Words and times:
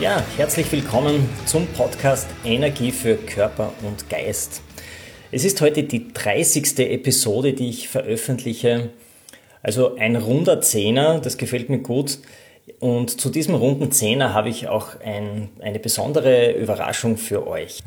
Ja, 0.00 0.24
herzlich 0.38 0.72
willkommen 0.72 1.28
zum 1.44 1.66
Podcast 1.66 2.26
Energie 2.42 2.90
für 2.90 3.16
Körper 3.16 3.74
und 3.82 4.08
Geist. 4.08 4.62
Es 5.30 5.44
ist 5.44 5.60
heute 5.60 5.82
die 5.82 6.10
30. 6.14 6.78
Episode, 6.78 7.52
die 7.52 7.68
ich 7.68 7.90
veröffentliche. 7.90 8.88
Also 9.62 9.96
ein 9.96 10.16
runder 10.16 10.62
Zehner, 10.62 11.20
das 11.20 11.36
gefällt 11.36 11.68
mir 11.68 11.80
gut. 11.80 12.18
Und 12.78 13.20
zu 13.20 13.28
diesem 13.28 13.54
runden 13.54 13.92
Zehner 13.92 14.32
habe 14.32 14.48
ich 14.48 14.68
auch 14.68 14.98
ein, 15.00 15.50
eine 15.60 15.78
besondere 15.78 16.52
Überraschung 16.52 17.18
für 17.18 17.46
euch. 17.46 17.80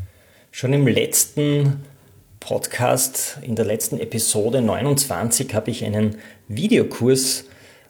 Schon 0.51 0.71
im 0.73 0.85
letzten 0.85 1.83
Podcast, 2.39 3.39
in 3.41 3.55
der 3.55 3.65
letzten 3.65 3.99
Episode 3.99 4.61
29, 4.61 5.51
habe 5.55 5.71
ich 5.71 5.83
einen 5.83 6.17
Videokurs 6.47 7.45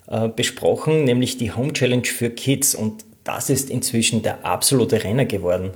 äh, 0.08 0.30
besprochen, 0.30 1.04
nämlich 1.04 1.36
die 1.36 1.52
Home 1.52 1.74
Challenge 1.74 2.06
für 2.06 2.30
Kids. 2.30 2.74
Und 2.74 3.04
das 3.24 3.50
ist 3.50 3.70
inzwischen 3.70 4.22
der 4.22 4.46
absolute 4.46 5.04
Renner 5.04 5.26
geworden. 5.26 5.72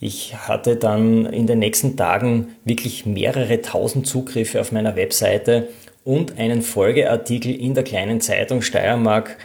Ich 0.00 0.34
hatte 0.34 0.76
dann 0.76 1.26
in 1.26 1.46
den 1.46 1.58
nächsten 1.58 1.96
Tagen 1.96 2.56
wirklich 2.64 3.04
mehrere 3.04 3.60
tausend 3.60 4.06
Zugriffe 4.06 4.60
auf 4.60 4.72
meiner 4.72 4.96
Webseite 4.96 5.68
und 6.04 6.38
einen 6.38 6.62
Folgeartikel 6.62 7.54
in 7.54 7.74
der 7.74 7.84
kleinen 7.84 8.20
Zeitung 8.20 8.62
Steiermark. 8.62 9.36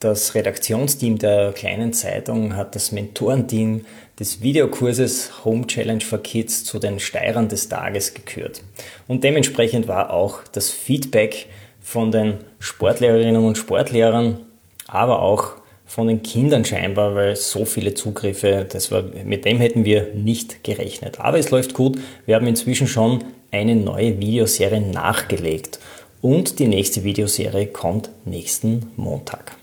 Das 0.00 0.34
Redaktionsteam 0.34 1.18
der 1.18 1.52
kleinen 1.52 1.92
Zeitung 1.92 2.56
hat 2.56 2.74
das 2.74 2.90
Mentorenteam 2.90 3.84
des 4.18 4.42
Videokurses 4.42 5.44
Home 5.44 5.68
Challenge 5.68 6.00
for 6.00 6.18
Kids 6.18 6.64
zu 6.64 6.80
den 6.80 6.98
Steirern 6.98 7.48
des 7.48 7.68
Tages 7.68 8.12
gekürt. 8.12 8.62
Und 9.06 9.22
dementsprechend 9.22 9.86
war 9.86 10.12
auch 10.12 10.40
das 10.50 10.70
Feedback 10.70 11.46
von 11.80 12.10
den 12.10 12.38
Sportlehrerinnen 12.58 13.44
und 13.44 13.56
Sportlehrern, 13.56 14.40
aber 14.88 15.22
auch 15.22 15.61
von 15.92 16.08
den 16.08 16.22
Kindern 16.22 16.64
scheinbar, 16.64 17.14
weil 17.14 17.36
so 17.36 17.66
viele 17.66 17.92
Zugriffe, 17.92 18.66
das 18.66 18.90
war, 18.90 19.02
mit 19.26 19.44
dem 19.44 19.58
hätten 19.58 19.84
wir 19.84 20.14
nicht 20.14 20.64
gerechnet. 20.64 21.20
Aber 21.20 21.38
es 21.38 21.50
läuft 21.50 21.74
gut. 21.74 21.98
Wir 22.24 22.34
haben 22.34 22.46
inzwischen 22.46 22.86
schon 22.86 23.22
eine 23.50 23.76
neue 23.76 24.18
Videoserie 24.18 24.80
nachgelegt. 24.80 25.80
Und 26.22 26.60
die 26.60 26.66
nächste 26.66 27.04
Videoserie 27.04 27.66
kommt 27.66 28.08
nächsten 28.24 28.90
Montag. 28.96 29.54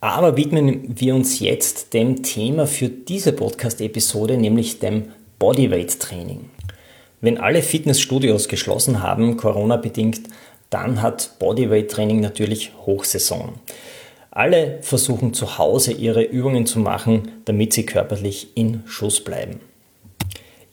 Aber 0.00 0.36
widmen 0.36 0.96
wir 0.96 1.16
uns 1.16 1.40
jetzt 1.40 1.92
dem 1.92 2.22
Thema 2.22 2.68
für 2.68 2.88
diese 2.88 3.32
Podcast-Episode, 3.32 4.36
nämlich 4.36 4.78
dem 4.78 5.06
Bodyweight-Training. 5.40 6.50
Wenn 7.20 7.38
alle 7.38 7.62
Fitnessstudios 7.62 8.46
geschlossen 8.46 9.02
haben, 9.02 9.36
Corona-bedingt, 9.36 10.20
dann 10.70 11.02
hat 11.02 11.32
Bodyweight-Training 11.40 12.20
natürlich 12.20 12.70
Hochsaison. 12.86 13.54
Alle 14.36 14.76
versuchen 14.82 15.32
zu 15.32 15.56
Hause 15.56 15.92
ihre 15.92 16.22
Übungen 16.22 16.66
zu 16.66 16.78
machen, 16.78 17.40
damit 17.46 17.72
sie 17.72 17.86
körperlich 17.86 18.48
in 18.54 18.82
Schuss 18.84 19.24
bleiben. 19.24 19.60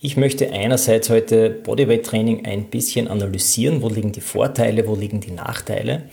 Ich 0.02 0.18
möchte 0.18 0.52
einerseits 0.52 1.10
heute 1.10 1.50
Bodyweight 1.50 2.06
Training 2.06 2.46
ein 2.46 2.66
bisschen 2.66 3.08
analysieren, 3.08 3.82
wo 3.82 3.88
liegen 3.88 4.12
die 4.12 4.20
Vorteile, 4.20 4.86
wo 4.86 4.96
liegen 4.96 5.22
die 5.22 5.32
Nachteile. 5.32 6.04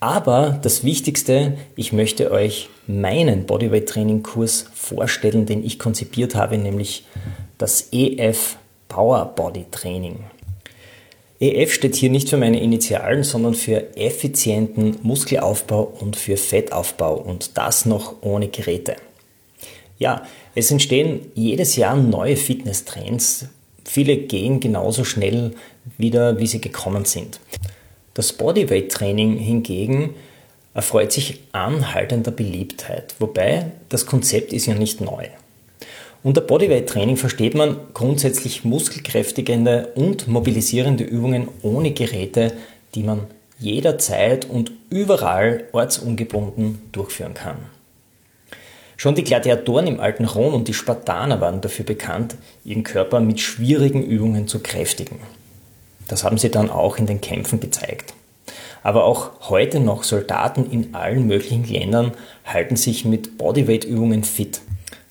Aber 0.00 0.58
das 0.62 0.82
Wichtigste, 0.82 1.56
ich 1.76 1.92
möchte 1.92 2.32
euch 2.32 2.68
meinen 2.88 3.46
Bodyweight 3.46 3.88
Training 3.88 4.24
Kurs 4.24 4.66
vorstellen, 4.74 5.46
den 5.46 5.64
ich 5.64 5.78
konzipiert 5.78 6.34
habe, 6.34 6.58
nämlich 6.58 7.04
das 7.56 7.90
EF 7.92 8.56
Power 8.88 9.26
Body 9.36 9.66
Training. 9.70 10.24
EF 11.40 11.72
steht 11.72 11.96
hier 11.96 12.10
nicht 12.10 12.28
für 12.28 12.36
meine 12.36 12.60
Initialen, 12.60 13.24
sondern 13.24 13.54
für 13.54 13.96
effizienten 13.96 14.98
Muskelaufbau 15.02 15.82
und 16.00 16.14
für 16.16 16.36
Fettaufbau 16.36 17.14
und 17.14 17.56
das 17.56 17.86
noch 17.86 18.16
ohne 18.20 18.48
Geräte. 18.48 18.96
Ja, 19.98 20.26
es 20.54 20.70
entstehen 20.70 21.32
jedes 21.34 21.76
Jahr 21.76 21.96
neue 21.96 22.36
Fitnesstrends. 22.36 23.46
Viele 23.86 24.18
gehen 24.18 24.60
genauso 24.60 25.02
schnell 25.04 25.52
wieder, 25.96 26.38
wie 26.38 26.46
sie 26.46 26.60
gekommen 26.60 27.06
sind. 27.06 27.40
Das 28.12 28.34
Bodyweight-Training 28.34 29.38
hingegen 29.38 30.14
erfreut 30.74 31.10
sich 31.10 31.40
anhaltender 31.52 32.30
Beliebtheit, 32.30 33.14
wobei 33.18 33.72
das 33.88 34.04
Konzept 34.04 34.52
ist 34.52 34.66
ja 34.66 34.74
nicht 34.74 35.00
neu. 35.00 35.26
Unter 36.22 36.42
Bodyweight-Training 36.42 37.16
versteht 37.16 37.54
man 37.54 37.78
grundsätzlich 37.94 38.62
muskelkräftigende 38.62 39.92
und 39.94 40.28
mobilisierende 40.28 41.02
Übungen 41.02 41.48
ohne 41.62 41.92
Geräte, 41.92 42.52
die 42.94 43.02
man 43.02 43.22
jederzeit 43.58 44.44
und 44.44 44.70
überall 44.90 45.64
ortsungebunden 45.72 46.82
durchführen 46.92 47.32
kann. 47.32 47.56
Schon 48.98 49.14
die 49.14 49.24
Gladiatoren 49.24 49.86
im 49.86 49.98
alten 49.98 50.26
Rom 50.26 50.52
und 50.52 50.68
die 50.68 50.74
Spartaner 50.74 51.40
waren 51.40 51.62
dafür 51.62 51.86
bekannt, 51.86 52.36
ihren 52.66 52.84
Körper 52.84 53.20
mit 53.20 53.40
schwierigen 53.40 54.02
Übungen 54.02 54.46
zu 54.46 54.60
kräftigen. 54.60 55.20
Das 56.06 56.22
haben 56.22 56.36
sie 56.36 56.50
dann 56.50 56.68
auch 56.68 56.98
in 56.98 57.06
den 57.06 57.22
Kämpfen 57.22 57.60
gezeigt. 57.60 58.12
Aber 58.82 59.04
auch 59.04 59.48
heute 59.48 59.80
noch 59.80 60.02
Soldaten 60.02 60.70
in 60.70 60.94
allen 60.94 61.26
möglichen 61.26 61.64
Ländern 61.64 62.12
halten 62.44 62.76
sich 62.76 63.06
mit 63.06 63.38
Bodyweight-Übungen 63.38 64.22
fit. 64.22 64.60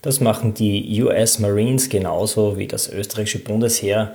Das 0.02 0.22
machen 0.22 0.54
die 0.54 1.02
US 1.04 1.40
Marines 1.40 1.90
genauso 1.90 2.58
wie 2.58 2.68
das 2.68 2.90
österreichische 2.90 3.40
Bundesheer. 3.40 4.14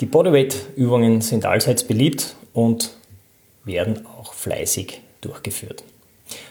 Die 0.00 0.06
Bodyweight-Übungen 0.06 1.20
sind 1.20 1.44
allseits 1.44 1.84
beliebt 1.84 2.34
und 2.52 2.90
werden 3.64 4.04
auch 4.06 4.32
fleißig 4.32 5.00
durchgeführt. 5.20 5.84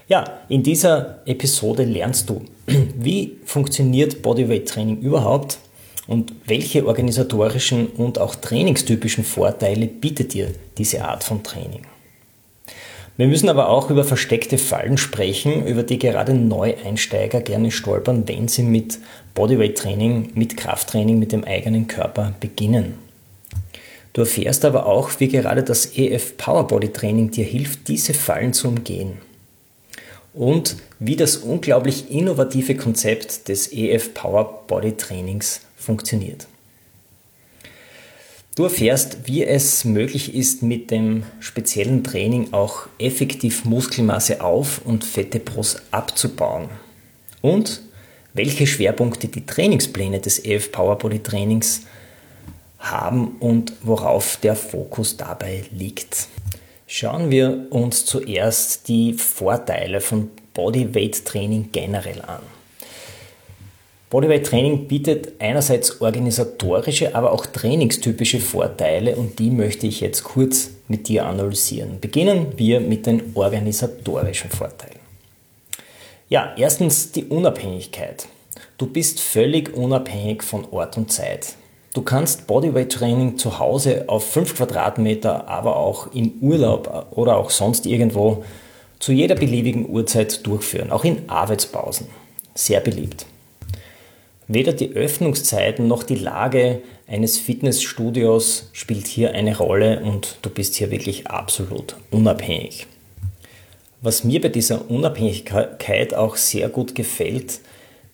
Ja, 0.07 0.23
in 0.47 0.63
dieser 0.63 1.19
Episode 1.25 1.83
lernst 1.83 2.29
du, 2.29 2.41
wie 2.95 3.37
funktioniert 3.43 4.21
Bodyweight-Training 4.21 5.01
überhaupt 5.01 5.57
und 6.07 6.33
welche 6.45 6.85
organisatorischen 6.85 7.87
und 7.87 8.19
auch 8.19 8.35
trainingstypischen 8.35 9.23
Vorteile 9.23 9.87
bietet 9.87 10.33
dir 10.33 10.51
diese 10.77 11.03
Art 11.03 11.23
von 11.23 11.43
Training. 11.43 11.85
Wir 13.17 13.27
müssen 13.27 13.47
aber 13.47 13.69
auch 13.69 13.89
über 13.89 14.03
versteckte 14.03 14.57
Fallen 14.57 14.97
sprechen, 14.97 15.65
über 15.65 15.83
die 15.83 15.99
gerade 15.99 16.33
Neueinsteiger 16.33 17.39
gerne 17.39 17.71
stolpern, 17.71 18.27
wenn 18.27 18.49
sie 18.49 18.63
mit 18.63 18.99
Bodyweight-Training, 19.35 20.31
mit 20.35 20.57
Krafttraining, 20.57 21.17
mit 21.17 21.31
dem 21.31 21.45
eigenen 21.45 21.87
Körper 21.87 22.33
beginnen. 22.41 22.95
Du 24.11 24.21
erfährst 24.21 24.65
aber 24.65 24.85
auch, 24.85 25.11
wie 25.19 25.29
gerade 25.29 25.63
das 25.63 25.97
EF 25.97 26.35
Power 26.37 26.67
Body 26.67 26.89
Training 26.89 27.31
dir 27.31 27.45
hilft, 27.45 27.87
diese 27.87 28.13
Fallen 28.13 28.53
zu 28.53 28.67
umgehen. 28.67 29.13
Und 30.33 30.75
wie 30.99 31.15
das 31.15 31.37
unglaublich 31.37 32.11
innovative 32.11 32.75
Konzept 32.75 33.47
des 33.47 33.71
EF 33.71 34.13
Power 34.13 34.63
Body 34.67 34.93
Trainings 34.93 35.61
funktioniert. 35.77 36.47
Du 38.55 38.63
erfährst, 38.63 39.27
wie 39.27 39.43
es 39.43 39.83
möglich 39.83 40.33
ist, 40.33 40.63
mit 40.63 40.89
dem 40.89 41.23
speziellen 41.41 42.05
Training 42.05 42.53
auch 42.53 42.87
effektiv 42.97 43.65
Muskelmasse 43.65 44.41
auf 44.41 44.81
und 44.85 45.03
Fette 45.03 45.41
Brust 45.41 45.81
abzubauen. 45.91 46.69
Und 47.41 47.81
welche 48.33 48.65
Schwerpunkte 48.65 49.27
die 49.27 49.45
Trainingspläne 49.45 50.21
des 50.21 50.43
EF 50.43 50.71
Power 50.71 50.97
Body 50.97 51.19
Trainings 51.19 51.81
haben 52.79 53.35
und 53.39 53.73
worauf 53.81 54.37
der 54.37 54.55
Fokus 54.55 55.17
dabei 55.17 55.65
liegt. 55.71 56.27
Schauen 56.87 57.31
wir 57.31 57.67
uns 57.71 58.05
zuerst 58.05 58.87
die 58.87 59.13
Vorteile 59.13 59.99
von 59.99 60.29
Bodyweight 60.53 61.25
Training 61.25 61.69
generell 61.71 62.21
an. 62.21 62.54
Bodyweight 64.15 64.45
Training 64.45 64.87
bietet 64.87 65.33
einerseits 65.39 65.99
organisatorische, 65.99 67.15
aber 67.15 67.33
auch 67.33 67.45
trainingstypische 67.45 68.39
Vorteile 68.39 69.17
und 69.17 69.39
die 69.39 69.51
möchte 69.51 69.87
ich 69.87 69.99
jetzt 69.99 70.23
kurz 70.23 70.69
mit 70.87 71.09
dir 71.09 71.25
analysieren. 71.25 71.99
Beginnen 71.99 72.53
wir 72.55 72.79
mit 72.79 73.07
den 73.07 73.33
organisatorischen 73.33 74.49
Vorteilen. 74.51 75.01
Ja, 76.29 76.53
erstens 76.57 77.11
die 77.11 77.25
Unabhängigkeit. 77.25 78.27
Du 78.77 78.87
bist 78.87 79.19
völlig 79.19 79.75
unabhängig 79.75 80.43
von 80.43 80.63
Ort 80.71 80.95
und 80.95 81.11
Zeit. 81.11 81.55
Du 81.93 82.01
kannst 82.01 82.47
Bodyweight-Training 82.47 83.37
zu 83.37 83.59
Hause 83.59 84.05
auf 84.07 84.23
5 84.31 84.55
Quadratmeter, 84.55 85.49
aber 85.49 85.75
auch 85.75 86.13
im 86.13 86.35
Urlaub 86.39 87.07
oder 87.11 87.35
auch 87.35 87.49
sonst 87.49 87.85
irgendwo 87.85 88.45
zu 88.97 89.11
jeder 89.11 89.35
beliebigen 89.35 89.89
Uhrzeit 89.89 90.47
durchführen, 90.47 90.93
auch 90.93 91.03
in 91.03 91.27
Arbeitspausen. 91.27 92.07
Sehr 92.53 92.79
beliebt. 92.79 93.25
Weder 94.47 94.73
die 94.73 94.91
Öffnungszeiten 94.91 95.87
noch 95.87 96.03
die 96.03 96.15
Lage 96.15 96.81
eines 97.07 97.39
Fitnessstudios 97.39 98.69
spielt 98.73 99.07
hier 99.07 99.33
eine 99.33 99.57
Rolle 99.57 100.01
und 100.01 100.37
du 100.43 100.49
bist 100.49 100.75
hier 100.75 100.91
wirklich 100.91 101.27
absolut 101.27 101.95
unabhängig. 102.11 102.85
Was 104.01 104.23
mir 104.23 104.39
bei 104.39 104.49
dieser 104.49 104.89
Unabhängigkeit 104.91 106.13
auch 106.13 106.35
sehr 106.35 106.69
gut 106.69 106.93
gefällt, 106.93 107.59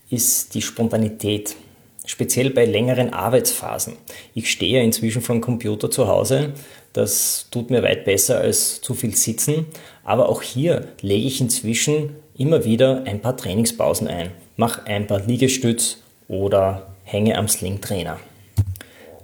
ist 0.10 0.54
die 0.54 0.62
Spontanität, 0.62 1.57
speziell 2.06 2.50
bei 2.50 2.63
längeren 2.63 3.13
Arbeitsphasen. 3.13 3.98
Ich 4.33 4.50
stehe 4.50 4.78
ja 4.78 4.83
inzwischen 4.83 5.22
vor 5.22 5.36
dem 5.36 5.42
Computer 5.42 5.92
zu 5.92 6.07
Hause, 6.07 6.54
das 6.94 7.48
tut 7.51 7.69
mir 7.69 7.83
weit 7.83 8.06
besser 8.06 8.39
als 8.39 8.81
zu 8.81 8.94
viel 8.94 9.16
Sitzen, 9.16 9.66
aber 10.06 10.30
auch 10.30 10.42
hier 10.42 10.88
lege 11.01 11.28
ich 11.28 11.42
inzwischen 11.42 12.16
immer 12.38 12.63
wieder 12.63 13.04
ein 13.06 13.22
paar 13.22 13.36
Trainingspausen 13.36 14.07
ein, 14.07 14.31
mache 14.56 14.86
ein 14.88 15.07
paar 15.07 15.19
Liegestütz 15.19 16.00
oder 16.31 16.88
hänge 17.04 17.38
am 17.38 17.48
Sling-Trainer. 17.48 18.18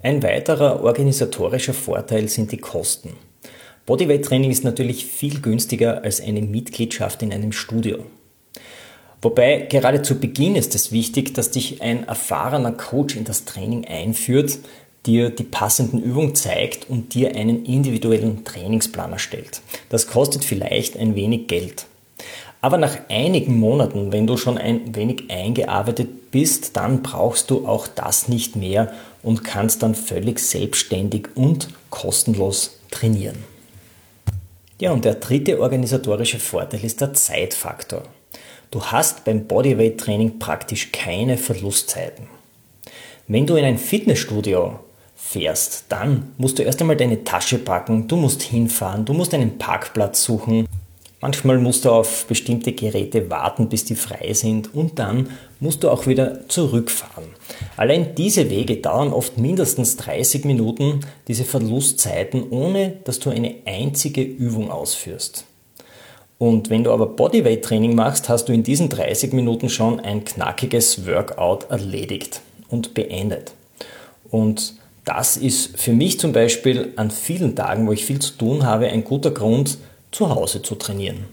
Ein 0.03 0.21
weiterer 0.21 0.83
organisatorischer 0.83 1.73
Vorteil 1.73 2.27
sind 2.27 2.51
die 2.51 2.57
Kosten. 2.57 3.13
Bodyweight-Training 3.85 4.51
ist 4.51 4.65
natürlich 4.65 5.05
viel 5.05 5.39
günstiger 5.39 6.03
als 6.03 6.21
eine 6.21 6.41
Mitgliedschaft 6.41 7.23
in 7.23 7.31
einem 7.31 7.53
Studio. 7.53 7.99
Wobei 9.21 9.67
gerade 9.69 10.01
zu 10.01 10.19
Beginn 10.19 10.55
ist 10.55 10.75
es 10.75 10.91
wichtig, 10.91 11.33
dass 11.33 11.49
dich 11.49 11.81
ein 11.81 12.07
erfahrener 12.07 12.73
Coach 12.73 13.15
in 13.15 13.23
das 13.23 13.45
Training 13.45 13.85
einführt, 13.85 14.59
dir 15.05 15.29
die 15.29 15.43
passenden 15.43 16.03
Übungen 16.03 16.35
zeigt 16.35 16.89
und 16.89 17.13
dir 17.13 17.35
einen 17.35 17.65
individuellen 17.65 18.43
Trainingsplan 18.43 19.13
erstellt. 19.13 19.61
Das 19.89 20.07
kostet 20.07 20.43
vielleicht 20.43 20.97
ein 20.97 21.15
wenig 21.15 21.47
Geld. 21.47 21.85
Aber 22.59 22.77
nach 22.77 22.97
einigen 23.09 23.57
Monaten, 23.57 24.11
wenn 24.11 24.27
du 24.27 24.35
schon 24.35 24.57
ein 24.57 24.95
wenig 24.95 25.29
eingearbeitet 25.29 26.26
bist, 26.37 26.77
dann 26.77 27.01
brauchst 27.01 27.49
du 27.49 27.67
auch 27.67 27.87
das 27.87 28.27
nicht 28.27 28.55
mehr 28.55 28.93
und 29.23 29.43
kannst 29.43 29.81
dann 29.81 29.95
völlig 29.95 30.37
selbstständig 30.37 31.29
und 31.33 31.69
kostenlos 31.89 32.77
trainieren. 32.91 33.43
Ja, 34.79 34.91
und 34.91 35.03
der 35.03 35.15
dritte 35.15 35.59
organisatorische 35.59 36.37
Vorteil 36.37 36.85
ist 36.85 37.01
der 37.01 37.15
Zeitfaktor. 37.15 38.03
Du 38.69 38.83
hast 38.83 39.25
beim 39.25 39.47
Bodyweight 39.47 39.99
Training 39.99 40.37
praktisch 40.37 40.91
keine 40.91 41.39
Verlustzeiten. 41.39 42.27
Wenn 43.27 43.47
du 43.47 43.55
in 43.55 43.65
ein 43.65 43.79
Fitnessstudio 43.79 44.79
fährst, 45.15 45.85
dann 45.89 46.33
musst 46.37 46.59
du 46.59 46.61
erst 46.61 46.79
einmal 46.81 46.97
deine 46.97 47.23
Tasche 47.23 47.57
packen, 47.57 48.07
du 48.07 48.15
musst 48.15 48.43
hinfahren, 48.43 49.05
du 49.05 49.13
musst 49.13 49.33
einen 49.33 49.57
Parkplatz 49.57 50.23
suchen, 50.23 50.67
Manchmal 51.19 51.57
musst 51.57 51.85
du 51.85 51.89
auf 51.89 52.27
bestimmte 52.27 52.73
Geräte 52.73 53.31
warten, 53.31 53.69
bis 53.69 53.85
die 53.85 53.95
frei 53.95 54.33
sind 54.33 54.75
und 54.75 54.99
dann 54.99 55.31
musst 55.59 55.83
du 55.83 55.89
auch 55.89 56.05
wieder 56.05 56.47
zurückfahren. 56.47 57.25
Allein 57.75 58.13
diese 58.13 58.51
Wege 58.51 58.77
dauern 58.77 59.11
oft 59.11 59.39
mindestens 59.39 59.97
30 59.97 60.45
Minuten, 60.45 60.99
diese 61.27 61.43
Verlustzeiten, 61.43 62.51
ohne 62.51 62.97
dass 63.03 63.19
du 63.19 63.31
eine 63.31 63.55
einzige 63.65 64.21
Übung 64.21 64.69
ausführst. 64.69 65.45
Und 66.37 66.69
wenn 66.69 66.83
du 66.83 66.91
aber 66.91 67.07
Bodyweight-Training 67.07 67.95
machst, 67.95 68.29
hast 68.29 68.45
du 68.45 68.53
in 68.53 68.61
diesen 68.61 68.89
30 68.89 69.33
Minuten 69.33 69.69
schon 69.69 69.99
ein 69.99 70.23
knackiges 70.23 71.07
Workout 71.07 71.71
erledigt 71.71 72.41
und 72.69 72.93
beendet. 72.93 73.53
Und 74.29 74.75
das 75.03 75.35
ist 75.35 75.79
für 75.79 75.93
mich 75.93 76.19
zum 76.19 76.33
Beispiel 76.33 76.93
an 76.95 77.09
vielen 77.09 77.55
Tagen, 77.55 77.87
wo 77.87 77.91
ich 77.91 78.05
viel 78.05 78.19
zu 78.19 78.33
tun 78.33 78.65
habe, 78.65 78.87
ein 78.89 79.03
guter 79.03 79.31
Grund, 79.31 79.79
zu 80.11 80.29
Hause 80.29 80.61
zu 80.61 80.75
trainieren. 80.75 81.25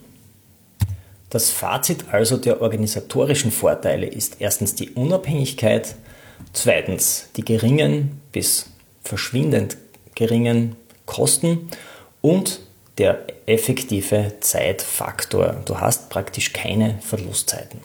Das 1.29 1.49
Fazit 1.49 2.05
also 2.11 2.37
der 2.37 2.61
organisatorischen 2.61 3.51
Vorteile 3.51 4.05
ist 4.05 4.37
erstens 4.39 4.75
die 4.75 4.91
Unabhängigkeit, 4.91 5.95
zweitens 6.53 7.29
die 7.35 7.43
geringen 7.43 8.21
bis 8.31 8.67
verschwindend 9.03 9.77
geringen 10.15 10.75
Kosten 11.05 11.69
und 12.21 12.61
der 12.97 13.27
effektive 13.45 14.33
Zeitfaktor. 14.39 15.61
Du 15.65 15.79
hast 15.79 16.09
praktisch 16.09 16.53
keine 16.53 16.99
Verlustzeiten. 17.01 17.81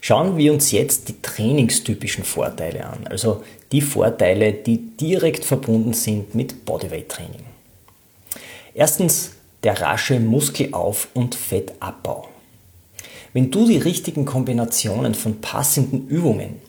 Schauen 0.00 0.36
wir 0.36 0.52
uns 0.52 0.70
jetzt 0.70 1.08
die 1.08 1.20
trainingstypischen 1.22 2.24
Vorteile 2.24 2.86
an, 2.86 3.06
also 3.06 3.42
die 3.72 3.80
Vorteile, 3.80 4.52
die 4.52 4.78
direkt 4.96 5.44
verbunden 5.44 5.94
sind 5.94 6.34
mit 6.34 6.64
Bodyweight-Training. 6.64 7.44
Erstens 8.74 9.32
der 9.64 9.80
rasche 9.80 10.20
Muskelauf- 10.20 11.08
und 11.14 11.34
Fettabbau. 11.34 12.28
Wenn 13.32 13.50
du 13.50 13.66
die 13.66 13.78
richtigen 13.78 14.24
Kombinationen 14.24 15.14
von 15.14 15.40
passenden 15.40 16.06
Übungen 16.08 16.60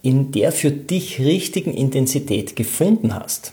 in 0.00 0.32
der 0.32 0.52
für 0.52 0.70
dich 0.70 1.18
richtigen 1.18 1.74
Intensität 1.74 2.56
gefunden 2.56 3.14
hast 3.14 3.52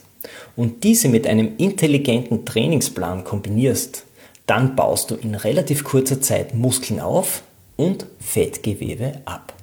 und 0.56 0.84
diese 0.84 1.10
mit 1.10 1.28
einem 1.28 1.54
intelligenten 1.58 2.46
Trainingsplan 2.46 3.24
kombinierst, 3.24 4.06
dann 4.46 4.76
baust 4.76 5.12
du 5.12 5.16
in 5.16 5.36
relativ 5.36 5.84
kurzer 5.84 6.22
Zeit 6.22 6.54
Muskeln 6.54 7.00
auf 7.00 7.44
und 7.78 8.06
Fettgewebe 8.20 9.22
ab. 9.26 9.54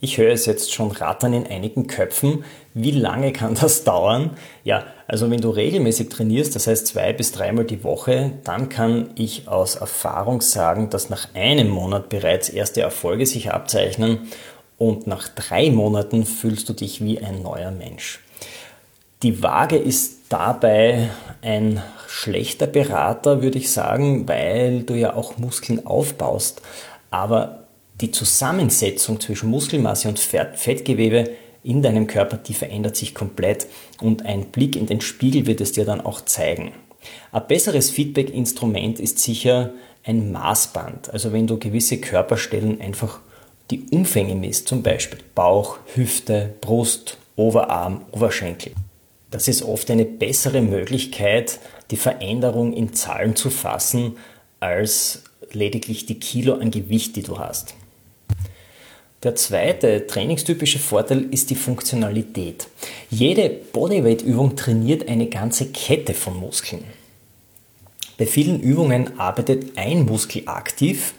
Ich 0.00 0.16
höre 0.16 0.32
es 0.32 0.46
jetzt 0.46 0.72
schon 0.72 0.92
rattern 0.92 1.32
in 1.32 1.46
einigen 1.46 1.88
Köpfen. 1.88 2.44
Wie 2.80 2.92
lange 2.92 3.32
kann 3.32 3.54
das 3.54 3.82
dauern? 3.84 4.30
Ja, 4.62 4.84
also 5.08 5.30
wenn 5.30 5.40
du 5.40 5.50
regelmäßig 5.50 6.10
trainierst, 6.10 6.54
das 6.54 6.68
heißt 6.68 6.86
zwei 6.86 7.12
bis 7.12 7.32
dreimal 7.32 7.64
die 7.64 7.82
Woche, 7.82 8.32
dann 8.44 8.68
kann 8.68 9.10
ich 9.16 9.48
aus 9.48 9.74
Erfahrung 9.74 10.40
sagen, 10.40 10.88
dass 10.88 11.10
nach 11.10 11.34
einem 11.34 11.68
Monat 11.68 12.08
bereits 12.08 12.48
erste 12.48 12.80
Erfolge 12.80 13.26
sich 13.26 13.50
abzeichnen 13.52 14.28
und 14.76 15.08
nach 15.08 15.28
drei 15.28 15.70
Monaten 15.70 16.24
fühlst 16.24 16.68
du 16.68 16.72
dich 16.72 17.02
wie 17.02 17.18
ein 17.18 17.42
neuer 17.42 17.72
Mensch. 17.72 18.20
Die 19.24 19.42
Waage 19.42 19.76
ist 19.76 20.18
dabei 20.28 21.08
ein 21.42 21.82
schlechter 22.06 22.68
Berater, 22.68 23.42
würde 23.42 23.58
ich 23.58 23.72
sagen, 23.72 24.28
weil 24.28 24.84
du 24.84 24.94
ja 24.94 25.14
auch 25.14 25.36
Muskeln 25.36 25.84
aufbaust. 25.84 26.62
Aber 27.10 27.64
die 28.00 28.12
Zusammensetzung 28.12 29.20
zwischen 29.20 29.50
Muskelmasse 29.50 30.08
und 30.08 30.20
Fettgewebe 30.20 31.30
in 31.62 31.82
deinem 31.82 32.06
Körper, 32.06 32.36
die 32.36 32.54
verändert 32.54 32.96
sich 32.96 33.14
komplett 33.14 33.66
und 34.00 34.24
ein 34.24 34.46
Blick 34.46 34.76
in 34.76 34.86
den 34.86 35.00
Spiegel 35.00 35.46
wird 35.46 35.60
es 35.60 35.72
dir 35.72 35.84
dann 35.84 36.00
auch 36.00 36.20
zeigen. 36.20 36.72
Ein 37.32 37.46
besseres 37.46 37.90
Feedback-Instrument 37.90 39.00
ist 39.00 39.18
sicher 39.18 39.72
ein 40.04 40.32
Maßband. 40.32 41.10
Also 41.10 41.32
wenn 41.32 41.46
du 41.46 41.58
gewisse 41.58 41.98
Körperstellen 41.98 42.80
einfach 42.80 43.20
die 43.70 43.82
Umfänge 43.90 44.34
misst, 44.34 44.68
zum 44.68 44.82
Beispiel 44.82 45.18
Bauch, 45.34 45.78
Hüfte, 45.94 46.54
Brust, 46.60 47.18
Oberarm, 47.36 48.04
Oberschenkel. 48.12 48.72
Das 49.30 49.46
ist 49.46 49.62
oft 49.62 49.90
eine 49.90 50.06
bessere 50.06 50.62
Möglichkeit, 50.62 51.60
die 51.90 51.98
Veränderung 51.98 52.72
in 52.72 52.94
Zahlen 52.94 53.36
zu 53.36 53.50
fassen, 53.50 54.16
als 54.58 55.22
lediglich 55.52 56.06
die 56.06 56.18
Kilo 56.18 56.54
an 56.54 56.70
Gewicht, 56.70 57.16
die 57.16 57.22
du 57.22 57.38
hast. 57.38 57.74
Der 59.24 59.34
zweite 59.34 60.06
trainingstypische 60.06 60.78
Vorteil 60.78 61.22
ist 61.32 61.50
die 61.50 61.56
Funktionalität. 61.56 62.68
Jede 63.10 63.50
Bodyweight-Übung 63.50 64.54
trainiert 64.54 65.08
eine 65.08 65.26
ganze 65.26 65.66
Kette 65.72 66.14
von 66.14 66.36
Muskeln. 66.36 66.84
Bei 68.16 68.26
vielen 68.26 68.60
Übungen 68.60 69.18
arbeitet 69.18 69.76
ein 69.76 70.04
Muskel 70.04 70.42
aktiv, 70.46 71.14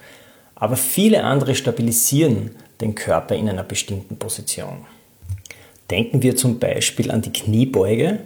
aber 0.55 0.77
viele 0.77 1.25
andere 1.25 1.55
stabilisieren 1.55 2.51
den 2.79 2.95
Körper 2.95 3.35
in 3.35 3.49
einer 3.49 3.63
bestimmten 3.63 4.15
Position. 4.15 4.85
Denken 5.89 6.21
wir 6.21 6.37
zum 6.37 6.57
Beispiel 6.57 7.11
an 7.11 7.21
die 7.21 7.33
Kniebeuge. 7.33 8.19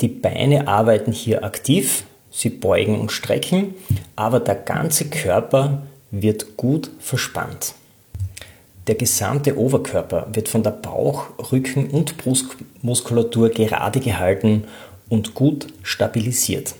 Die 0.00 0.08
Beine 0.08 0.66
arbeiten 0.66 1.12
hier 1.12 1.44
aktiv, 1.44 2.02
sie 2.32 2.50
beugen 2.50 2.98
und 2.98 3.12
strecken, 3.12 3.74
aber 4.16 4.40
der 4.40 4.56
ganze 4.56 5.08
Körper 5.10 5.82
wird 6.10 6.56
gut 6.56 6.90
verspannt. 6.98 7.74
Der 8.88 8.96
gesamte 8.96 9.56
Oberkörper 9.56 10.26
wird 10.32 10.48
von 10.48 10.64
der 10.64 10.72
Bauch-, 10.72 11.26
Rücken- 11.52 11.90
und 11.90 12.16
Brustmuskulatur 12.16 13.50
gerade 13.50 14.00
gehalten 14.00 14.64
und 15.08 15.34
gut 15.34 15.68
stabilisiert. 15.82 16.74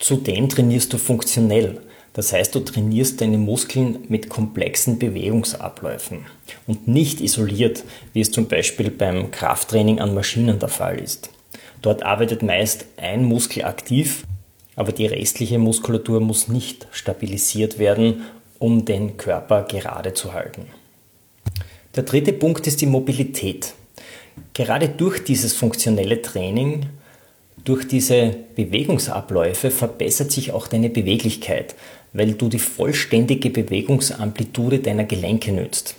Zudem 0.00 0.48
trainierst 0.48 0.92
du 0.92 0.98
funktionell, 0.98 1.80
das 2.12 2.32
heißt 2.32 2.54
du 2.54 2.60
trainierst 2.60 3.20
deine 3.20 3.38
Muskeln 3.38 3.98
mit 4.08 4.28
komplexen 4.28 4.98
Bewegungsabläufen 4.98 6.26
und 6.66 6.88
nicht 6.88 7.20
isoliert, 7.20 7.84
wie 8.12 8.20
es 8.20 8.32
zum 8.32 8.48
Beispiel 8.48 8.90
beim 8.90 9.30
Krafttraining 9.30 10.00
an 10.00 10.14
Maschinen 10.14 10.58
der 10.58 10.68
Fall 10.68 10.98
ist. 10.98 11.30
Dort 11.82 12.02
arbeitet 12.02 12.42
meist 12.42 12.86
ein 12.96 13.24
Muskel 13.24 13.64
aktiv, 13.64 14.24
aber 14.74 14.90
die 14.90 15.06
restliche 15.06 15.58
Muskulatur 15.58 16.20
muss 16.20 16.48
nicht 16.48 16.88
stabilisiert 16.90 17.78
werden 17.78 18.22
um 18.58 18.84
den 18.84 19.16
Körper 19.16 19.62
gerade 19.62 20.14
zu 20.14 20.32
halten. 20.32 20.66
Der 21.96 22.02
dritte 22.02 22.32
Punkt 22.32 22.66
ist 22.66 22.80
die 22.80 22.86
Mobilität. 22.86 23.74
Gerade 24.54 24.88
durch 24.88 25.24
dieses 25.24 25.54
funktionelle 25.54 26.22
Training, 26.22 26.86
durch 27.64 27.86
diese 27.86 28.36
Bewegungsabläufe 28.54 29.70
verbessert 29.70 30.30
sich 30.30 30.52
auch 30.52 30.68
deine 30.68 30.90
Beweglichkeit, 30.90 31.74
weil 32.12 32.32
du 32.32 32.48
die 32.48 32.58
vollständige 32.58 33.50
Bewegungsamplitude 33.50 34.78
deiner 34.78 35.04
Gelenke 35.04 35.52
nützt. 35.52 35.96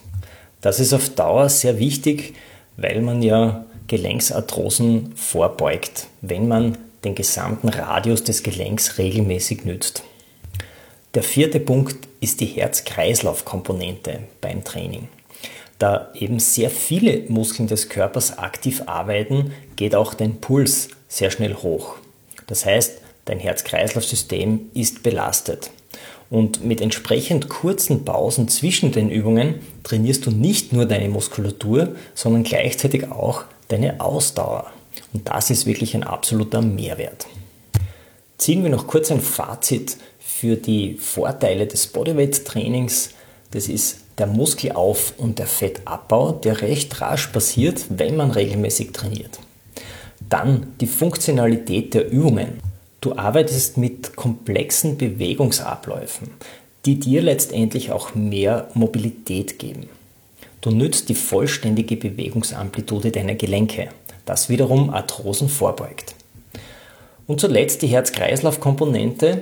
Das 0.62 0.80
ist 0.80 0.94
auf 0.94 1.10
Dauer 1.10 1.50
sehr 1.50 1.80
wichtig, 1.80 2.34
weil 2.78 3.02
man 3.02 3.22
ja 3.22 3.66
Gelenksarthrosen 3.88 5.14
vorbeugt, 5.16 6.08
wenn 6.22 6.48
man 6.48 6.78
den 7.04 7.16
gesamten 7.16 7.70
Radius 7.70 8.24
des 8.24 8.44
Gelenks 8.44 8.98
regelmäßig 8.98 9.66
nützt. 9.66 10.04
Der 11.16 11.24
vierte 11.24 11.60
Punkt 11.60 12.08
ist 12.20 12.40
die 12.40 12.46
Herz-Kreislauf-Komponente 12.46 14.20
beim 14.42 14.64
Training. 14.64 15.08
Da 15.80 16.12
eben 16.14 16.38
sehr 16.38 16.70
viele 16.70 17.24
Muskeln 17.30 17.68
des 17.68 17.90
Körpers 17.90 18.38
aktiv 18.38 18.84
arbeiten, 18.86 19.52
geht 19.76 19.96
auch 19.96 20.14
dein 20.14 20.40
Puls 20.40 20.90
sehr 21.08 21.32
schnell 21.32 21.56
hoch. 21.56 21.96
Das 22.46 22.64
heißt, 22.64 23.02
dein 23.26 23.40
Herz-Kreislauf-System 23.40 24.70
ist 24.76 25.02
belastet. 25.02 25.72
Und 26.30 26.64
mit 26.64 26.80
entsprechend 26.80 27.50
kurzen 27.50 28.06
Pausen 28.06 28.48
zwischen 28.48 28.92
den 28.92 29.10
Übungen 29.10 29.56
trainierst 29.84 30.28
du 30.28 30.32
nicht 30.32 30.74
nur 30.74 30.86
deine 30.86 31.10
Muskulatur, 31.10 31.96
sondern 32.14 32.44
gleichzeitig 32.44 33.12
auch 33.12 33.46
deine 33.70 34.00
Ausdauer. 34.00 34.72
Und 35.12 35.28
das 35.28 35.50
ist 35.50 35.66
wirklich 35.66 35.96
ein 35.96 36.04
absoluter 36.04 36.62
Mehrwert. 36.62 37.26
Ziehen 38.38 38.62
wir 38.62 38.70
noch 38.70 38.86
kurz 38.86 39.12
ein 39.12 39.22
Fazit 39.22 39.98
für 40.40 40.56
die 40.56 40.96
Vorteile 40.96 41.68
des 41.68 41.88
Bodyweight-Trainings. 41.88 43.10
Das 43.52 43.68
ist 43.68 43.98
der 44.18 44.28
Muskelauf- 44.28 45.14
und 45.18 45.38
der 45.38 45.48
Fettabbau, 45.48 46.32
der 46.32 46.62
recht 46.62 47.02
rasch 47.02 47.28
passiert, 47.28 47.86
wenn 47.90 48.16
man 48.16 48.32
regelmäßig 48.32 48.94
trainiert. 48.94 49.38
Dann 50.30 50.68
die 50.80 50.88
Funktionalität 50.88 51.94
der 51.94 52.10
Übungen. 52.10 52.62
Du 53.02 53.18
arbeitest 53.18 53.78
mit 53.78 54.16
komplexen 54.16 54.98
Bewegungsabläufen, 54.98 56.30
die 56.86 57.00
dir 57.00 57.22
letztendlich 57.22 57.92
auch 57.92 58.16
mehr 58.16 58.70
Mobilität 58.76 59.60
geben. 59.60 59.90
Du 60.62 60.72
nützt 60.72 61.10
die 61.10 61.16
vollständige 61.16 61.98
Bewegungsamplitude 61.98 63.12
deiner 63.12 63.36
Gelenke, 63.36 63.90
das 64.26 64.48
wiederum 64.48 64.90
Arthrosen 64.90 65.50
vorbeugt. 65.50 66.16
Und 67.28 67.42
zuletzt 67.42 67.82
die 67.82 67.88
Herz-Kreislauf-Komponente, 67.88 69.42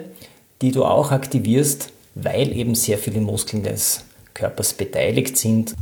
die 0.62 0.72
du 0.72 0.84
auch 0.84 1.12
aktivierst, 1.12 1.92
weil 2.16 2.56
eben 2.56 2.76
sehr 2.76 2.98
viele 2.98 3.22
Muskeln 3.22 3.64
des 3.64 4.04
Körpers 4.34 4.74
beteiligt 4.74 5.38
sind 5.38 5.76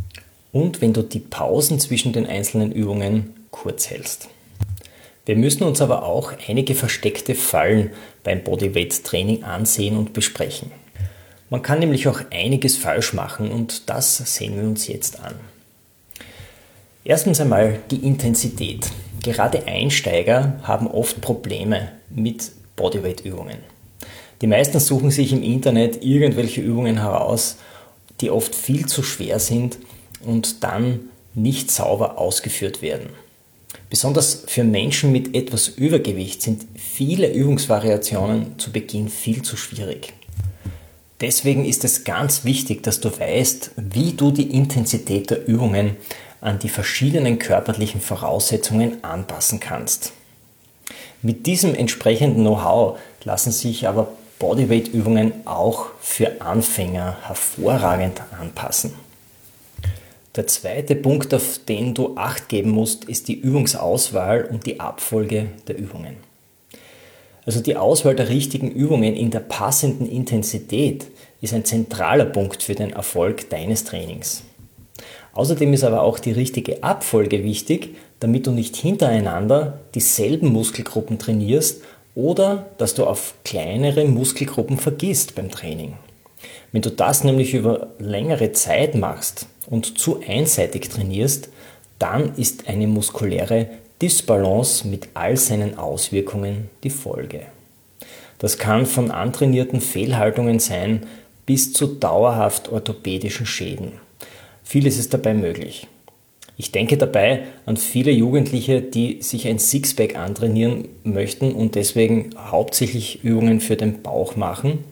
und 0.51 0.81
wenn 0.81 0.93
du 0.93 1.01
die 1.01 1.19
Pausen 1.19 1.79
zwischen 1.79 2.13
den 2.13 2.25
einzelnen 2.25 2.71
Übungen 2.71 3.33
kurz 3.51 3.89
hältst. 3.89 4.29
Wir 5.25 5.35
müssen 5.35 5.63
uns 5.63 5.81
aber 5.81 6.03
auch 6.03 6.33
einige 6.47 6.75
versteckte 6.75 7.35
Fallen 7.35 7.91
beim 8.23 8.43
Bodyweight-Training 8.43 9.43
ansehen 9.43 9.97
und 9.97 10.13
besprechen. 10.13 10.71
Man 11.49 11.61
kann 11.61 11.79
nämlich 11.79 12.07
auch 12.07 12.21
einiges 12.31 12.77
falsch 12.77 13.13
machen 13.13 13.51
und 13.51 13.89
das 13.89 14.17
sehen 14.17 14.55
wir 14.55 14.63
uns 14.63 14.87
jetzt 14.87 15.19
an. 15.19 15.35
Erstens 17.03 17.39
einmal 17.39 17.79
die 17.91 18.05
Intensität. 18.05 18.87
Gerade 19.23 19.67
Einsteiger 19.67 20.59
haben 20.63 20.87
oft 20.87 21.21
Probleme 21.21 21.91
mit 22.09 22.51
Bodyweight-Übungen. 22.75 23.74
Die 24.41 24.47
meisten 24.47 24.79
suchen 24.79 25.11
sich 25.11 25.31
im 25.31 25.43
Internet 25.43 26.03
irgendwelche 26.03 26.61
Übungen 26.61 27.01
heraus, 27.01 27.57
die 28.21 28.29
oft 28.29 28.55
viel 28.55 28.85
zu 28.85 29.03
schwer 29.03 29.39
sind 29.39 29.77
und 30.25 30.63
dann 30.63 31.09
nicht 31.33 31.71
sauber 31.71 32.17
ausgeführt 32.17 32.81
werden. 32.81 33.09
Besonders 33.89 34.43
für 34.47 34.63
Menschen 34.63 35.11
mit 35.11 35.35
etwas 35.35 35.67
Übergewicht 35.67 36.41
sind 36.41 36.65
viele 36.75 37.31
Übungsvariationen 37.31 38.57
zu 38.57 38.71
Beginn 38.71 39.09
viel 39.09 39.41
zu 39.41 39.57
schwierig. 39.57 40.13
Deswegen 41.21 41.65
ist 41.65 41.85
es 41.85 42.03
ganz 42.03 42.43
wichtig, 42.43 42.83
dass 42.83 42.99
du 42.99 43.09
weißt, 43.09 43.71
wie 43.77 44.13
du 44.13 44.31
die 44.31 44.51
Intensität 44.51 45.29
der 45.29 45.47
Übungen 45.47 45.95
an 46.41 46.59
die 46.59 46.69
verschiedenen 46.69 47.39
körperlichen 47.39 48.01
Voraussetzungen 48.01 49.03
anpassen 49.03 49.59
kannst. 49.59 50.11
Mit 51.21 51.45
diesem 51.47 51.73
entsprechenden 51.73 52.41
Know-how 52.41 52.99
lassen 53.23 53.51
sich 53.51 53.87
aber 53.87 54.09
Bodyweight-Übungen 54.39 55.31
auch 55.45 55.87
für 55.99 56.41
Anfänger 56.41 57.17
hervorragend 57.25 58.21
anpassen. 58.39 58.93
Der 60.35 60.47
zweite 60.47 60.95
Punkt, 60.95 61.33
auf 61.33 61.61
den 61.67 61.93
du 61.93 62.17
acht 62.17 62.49
geben 62.49 62.71
musst, 62.71 63.05
ist 63.05 63.29
die 63.29 63.39
Übungsauswahl 63.39 64.43
und 64.43 64.65
die 64.65 64.81
Abfolge 64.81 65.47
der 65.67 65.77
Übungen. 65.77 66.17
Also 67.45 67.61
die 67.61 67.77
Auswahl 67.77 68.15
der 68.15 68.27
richtigen 68.27 68.69
Übungen 68.69 69.15
in 69.15 69.31
der 69.31 69.39
passenden 69.39 70.09
Intensität 70.09 71.05
ist 71.41 71.53
ein 71.53 71.63
zentraler 71.63 72.25
Punkt 72.25 72.63
für 72.63 72.75
den 72.75 72.91
Erfolg 72.91 73.49
deines 73.49 73.85
Trainings. 73.85 74.43
Außerdem 75.33 75.71
ist 75.73 75.83
aber 75.83 76.01
auch 76.01 76.19
die 76.19 76.31
richtige 76.31 76.83
Abfolge 76.83 77.43
wichtig, 77.43 77.95
damit 78.19 78.47
du 78.47 78.51
nicht 78.51 78.75
hintereinander 78.75 79.79
dieselben 79.93 80.51
Muskelgruppen 80.51 81.19
trainierst 81.19 81.81
oder 82.15 82.65
dass 82.77 82.95
du 82.95 83.05
auf 83.05 83.35
kleinere 83.43 84.05
Muskelgruppen 84.05 84.77
vergisst 84.77 85.35
beim 85.35 85.51
Training. 85.51 85.93
Wenn 86.71 86.81
du 86.81 86.89
das 86.89 87.23
nämlich 87.23 87.53
über 87.53 87.87
längere 87.99 88.51
Zeit 88.53 88.95
machst 88.95 89.47
und 89.67 89.97
zu 89.99 90.21
einseitig 90.25 90.89
trainierst, 90.89 91.49
dann 91.99 92.35
ist 92.35 92.67
eine 92.67 92.87
muskuläre 92.87 93.67
Disbalance 94.01 94.87
mit 94.87 95.09
all 95.13 95.37
seinen 95.37 95.77
Auswirkungen 95.77 96.69
die 96.83 96.89
Folge. 96.89 97.41
Das 98.39 98.57
kann 98.57 98.85
von 98.85 99.11
antrainierten 99.11 99.79
Fehlhaltungen 99.79 100.59
sein 100.59 101.05
bis 101.45 101.73
zu 101.73 101.87
dauerhaft 101.87 102.71
orthopädischen 102.71 103.45
Schäden. 103.45 103.93
Vieles 104.63 104.97
ist 104.97 105.13
dabei 105.13 105.33
möglich. 105.33 105.87
Ich 106.57 106.71
denke 106.71 106.97
dabei 106.97 107.43
an 107.65 107.75
viele 107.75 108.11
Jugendliche, 108.11 108.81
die 108.81 109.21
sich 109.21 109.47
ein 109.47 109.59
Sixpack 109.59 110.15
antrainieren 110.15 110.87
möchten 111.03 111.51
und 111.51 111.75
deswegen 111.75 112.29
hauptsächlich 112.37 113.23
Übungen 113.23 113.59
für 113.59 113.75
den 113.75 114.01
Bauch 114.01 114.35
machen, 114.37 114.85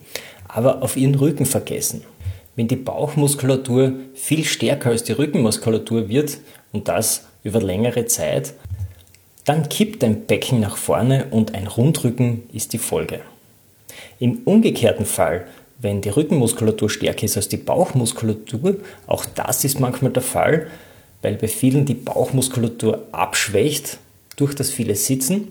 aber 0.46 0.82
auf 0.82 0.96
ihren 0.96 1.14
Rücken 1.14 1.46
vergessen. 1.46 2.02
Wenn 2.54 2.68
die 2.68 2.76
Bauchmuskulatur 2.76 3.94
viel 4.14 4.44
stärker 4.44 4.90
als 4.90 5.04
die 5.04 5.12
Rückenmuskulatur 5.12 6.08
wird 6.08 6.38
und 6.72 6.88
das 6.88 7.26
über 7.42 7.60
längere 7.60 8.06
Zeit, 8.06 8.54
dann 9.44 9.68
kippt 9.68 10.02
dein 10.02 10.26
Becken 10.26 10.60
nach 10.60 10.76
vorne 10.76 11.26
und 11.30 11.54
ein 11.54 11.66
Rundrücken 11.66 12.44
ist 12.52 12.72
die 12.72 12.78
Folge. 12.78 13.20
Im 14.18 14.42
umgekehrten 14.44 15.06
Fall, 15.06 15.46
wenn 15.80 16.00
die 16.00 16.10
Rückenmuskulatur 16.10 16.88
stärker 16.88 17.24
ist 17.24 17.36
als 17.36 17.48
die 17.48 17.56
Bauchmuskulatur, 17.56 18.76
auch 19.06 19.24
das 19.34 19.64
ist 19.64 19.80
manchmal 19.80 20.12
der 20.12 20.22
Fall, 20.22 20.68
weil 21.24 21.36
bei 21.36 21.48
vielen 21.48 21.86
die 21.86 21.94
Bauchmuskulatur 21.94 23.08
abschwächt 23.12 23.98
durch 24.36 24.54
das 24.54 24.70
viele 24.70 24.94
Sitzen, 24.94 25.50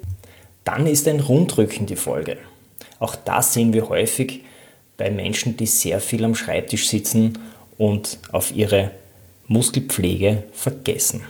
dann 0.63 0.85
ist 0.85 1.07
ein 1.07 1.19
Rundrücken 1.19 1.87
die 1.87 1.95
Folge. 1.95 2.37
Auch 2.99 3.15
das 3.15 3.53
sehen 3.53 3.73
wir 3.73 3.89
häufig 3.89 4.41
bei 4.97 5.09
Menschen, 5.09 5.57
die 5.57 5.65
sehr 5.65 5.99
viel 5.99 6.23
am 6.23 6.35
Schreibtisch 6.35 6.87
sitzen 6.87 7.39
und 7.79 8.19
auf 8.31 8.55
ihre 8.55 8.91
Muskelpflege 9.47 10.43
vergessen. 10.53 11.23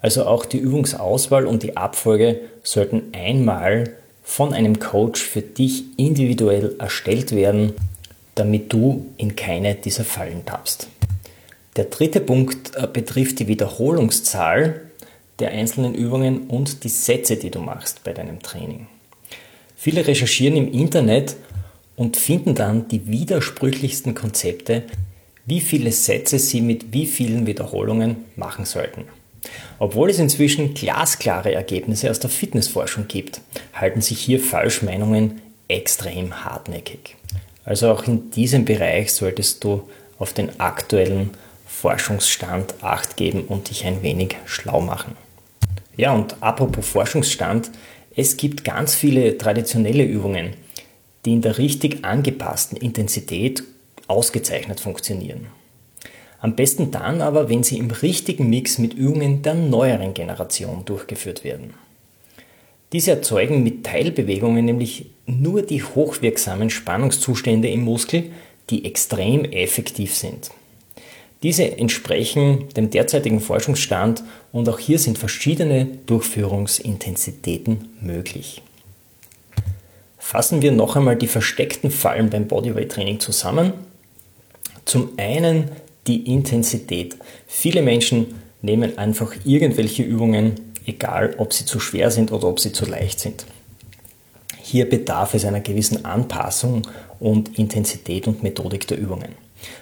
Also 0.00 0.24
auch 0.24 0.46
die 0.46 0.58
Übungsauswahl 0.58 1.46
und 1.46 1.62
die 1.62 1.76
Abfolge 1.76 2.40
sollten 2.62 3.12
einmal 3.12 3.92
von 4.24 4.54
einem 4.54 4.78
Coach 4.78 5.20
für 5.22 5.42
dich 5.42 5.84
individuell 5.98 6.76
erstellt 6.78 7.32
werden, 7.32 7.74
damit 8.34 8.72
du 8.72 9.06
in 9.18 9.36
keine 9.36 9.74
dieser 9.74 10.04
Fallen 10.04 10.46
tappst. 10.46 10.88
Der 11.76 11.84
dritte 11.86 12.20
Punkt 12.20 12.76
äh, 12.76 12.86
betrifft 12.86 13.38
die 13.38 13.48
Wiederholungszahl 13.48 14.82
der 15.38 15.50
einzelnen 15.52 15.94
Übungen 15.94 16.48
und 16.48 16.84
die 16.84 16.90
Sätze, 16.90 17.36
die 17.36 17.50
du 17.50 17.60
machst 17.60 18.04
bei 18.04 18.12
deinem 18.12 18.40
Training. 18.40 18.86
Viele 19.74 20.06
recherchieren 20.06 20.56
im 20.56 20.70
Internet 20.70 21.36
und 21.96 22.16
finden 22.16 22.54
dann 22.54 22.88
die 22.88 23.08
widersprüchlichsten 23.08 24.14
Konzepte, 24.14 24.82
wie 25.46 25.60
viele 25.60 25.92
Sätze 25.92 26.38
sie 26.38 26.60
mit 26.60 26.92
wie 26.92 27.06
vielen 27.06 27.46
Wiederholungen 27.46 28.16
machen 28.36 28.64
sollten. 28.64 29.04
Obwohl 29.78 30.10
es 30.10 30.18
inzwischen 30.18 30.74
glasklare 30.74 31.52
Ergebnisse 31.52 32.10
aus 32.10 32.20
der 32.20 32.30
Fitnessforschung 32.30 33.08
gibt, 33.08 33.40
halten 33.74 34.00
sich 34.00 34.20
hier 34.20 34.38
Falschmeinungen 34.38 35.40
extrem 35.68 36.44
hartnäckig. 36.44 37.16
Also 37.64 37.90
auch 37.90 38.06
in 38.06 38.30
diesem 38.30 38.64
Bereich 38.64 39.12
solltest 39.12 39.64
du 39.64 39.88
auf 40.18 40.32
den 40.32 40.60
aktuellen 40.60 41.30
Forschungsstand 41.82 42.74
acht 42.80 43.16
geben 43.16 43.42
und 43.48 43.68
dich 43.68 43.84
ein 43.84 44.04
wenig 44.04 44.36
schlau 44.44 44.80
machen. 44.80 45.16
Ja, 45.96 46.12
und 46.12 46.40
apropos 46.40 46.86
Forschungsstand, 46.86 47.72
es 48.14 48.36
gibt 48.36 48.62
ganz 48.62 48.94
viele 48.94 49.36
traditionelle 49.36 50.04
Übungen, 50.04 50.52
die 51.24 51.32
in 51.32 51.42
der 51.42 51.58
richtig 51.58 52.04
angepassten 52.04 52.78
Intensität 52.78 53.64
ausgezeichnet 54.06 54.78
funktionieren. 54.78 55.48
Am 56.38 56.54
besten 56.54 56.92
dann 56.92 57.20
aber, 57.20 57.48
wenn 57.48 57.64
sie 57.64 57.78
im 57.78 57.90
richtigen 57.90 58.48
Mix 58.48 58.78
mit 58.78 58.94
Übungen 58.94 59.42
der 59.42 59.54
neueren 59.54 60.14
Generation 60.14 60.84
durchgeführt 60.84 61.42
werden. 61.42 61.74
Diese 62.92 63.10
erzeugen 63.10 63.64
mit 63.64 63.84
Teilbewegungen 63.84 64.64
nämlich 64.64 65.06
nur 65.26 65.62
die 65.62 65.82
hochwirksamen 65.82 66.70
Spannungszustände 66.70 67.68
im 67.68 67.80
Muskel, 67.80 68.30
die 68.70 68.84
extrem 68.84 69.44
effektiv 69.46 70.14
sind. 70.14 70.52
Diese 71.42 71.76
entsprechen 71.76 72.68
dem 72.76 72.90
derzeitigen 72.90 73.40
Forschungsstand 73.40 74.22
und 74.52 74.68
auch 74.68 74.78
hier 74.78 74.98
sind 74.98 75.18
verschiedene 75.18 75.86
Durchführungsintensitäten 76.06 77.88
möglich. 78.00 78.62
Fassen 80.18 80.62
wir 80.62 80.70
noch 80.70 80.94
einmal 80.94 81.16
die 81.16 81.26
versteckten 81.26 81.90
Fallen 81.90 82.30
beim 82.30 82.46
Bodyweight 82.46 82.92
Training 82.92 83.18
zusammen. 83.18 83.72
Zum 84.84 85.10
einen 85.16 85.70
die 86.06 86.32
Intensität. 86.32 87.16
Viele 87.46 87.82
Menschen 87.82 88.34
nehmen 88.62 88.96
einfach 88.98 89.34
irgendwelche 89.44 90.04
Übungen, 90.04 90.54
egal 90.86 91.34
ob 91.38 91.52
sie 91.52 91.64
zu 91.64 91.80
schwer 91.80 92.10
sind 92.12 92.30
oder 92.30 92.48
ob 92.48 92.60
sie 92.60 92.72
zu 92.72 92.86
leicht 92.86 93.18
sind. 93.18 93.44
Hier 94.62 94.88
bedarf 94.88 95.34
es 95.34 95.44
einer 95.44 95.60
gewissen 95.60 96.04
Anpassung 96.04 96.86
und 97.18 97.58
Intensität 97.58 98.28
und 98.28 98.44
Methodik 98.44 98.86
der 98.86 98.98
Übungen. 98.98 99.34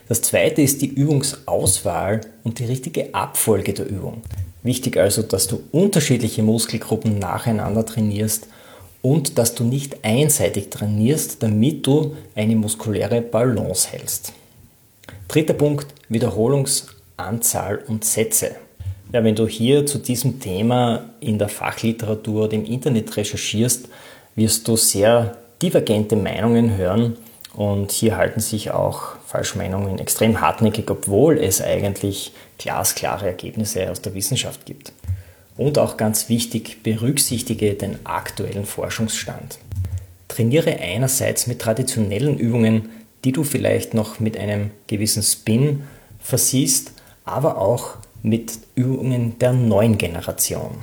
Das 0.08 0.22
zweite 0.22 0.62
ist 0.62 0.82
die 0.82 0.88
Übungsauswahl 0.88 2.20
und 2.44 2.58
die 2.58 2.64
richtige 2.64 3.14
Abfolge 3.14 3.72
der 3.72 3.87
Übung. 3.88 4.22
Wichtig 4.62 4.96
also, 4.96 5.22
dass 5.22 5.46
du 5.46 5.62
unterschiedliche 5.72 6.42
Muskelgruppen 6.42 7.18
nacheinander 7.18 7.87
trainierst 7.87 8.49
und 9.02 9.38
dass 9.38 9.54
du 9.54 9.64
nicht 9.64 10.04
einseitig 10.04 10.68
trainierst, 10.68 11.42
damit 11.42 11.87
du 11.87 12.16
eine 12.34 12.56
muskuläre 12.56 13.22
Balance 13.22 13.88
hältst. 13.90 14.32
Dritter 15.28 15.54
Punkt, 15.54 15.87
Wiederholungsanzahl 16.08 17.78
und 17.87 18.04
Sätze. 18.04 18.56
Ja, 19.12 19.25
wenn 19.25 19.34
du 19.34 19.46
hier 19.49 19.87
zu 19.87 19.99
diesem 19.99 20.40
Thema 20.40 21.10
in 21.20 21.38
der 21.38 21.49
Fachliteratur 21.49 22.44
oder 22.44 22.52
im 22.54 22.64
Internet 22.64 23.16
recherchierst, 23.16 23.88
wirst 24.37 24.68
du 24.68 24.76
sehr 24.76 25.37
divergente 25.62 26.16
Meinungen 26.16 26.76
hören 26.76 27.16
und 27.54 27.90
hier 27.90 28.16
halten 28.16 28.40
sich 28.40 28.71
auch 28.71 29.16
Falschmeinungen 29.26 29.99
extrem 29.99 30.40
hartnäckig, 30.40 30.90
obwohl 30.90 31.38
es 31.38 31.61
eigentlich 31.61 32.33
glasklare 32.59 33.26
Ergebnisse 33.26 33.90
aus 33.90 34.00
der 34.00 34.14
Wissenschaft 34.14 34.66
gibt. 34.66 34.92
Und 35.57 35.78
auch 35.78 35.97
ganz 35.97 36.28
wichtig, 36.28 36.83
berücksichtige 36.83 37.75
den 37.75 37.99
aktuellen 38.04 38.64
Forschungsstand. 38.64 39.59
Trainiere 40.28 40.78
einerseits 40.78 41.47
mit 41.47 41.59
traditionellen 41.59 42.38
Übungen, 42.38 42.88
die 43.25 43.33
du 43.33 43.45
vielleicht 43.45 43.95
noch 43.95 44.21
mit 44.21 44.38
einem 44.38 44.71
gewissen 44.87 45.23
Spin 45.23 45.83
versiehst, 46.21 46.92
aber 47.25 47.59
auch 47.59 47.97
mit 48.23 48.52
Übungen 48.75 49.38
der 49.38 49.52
neuen 49.52 49.99
Generation, 49.99 50.76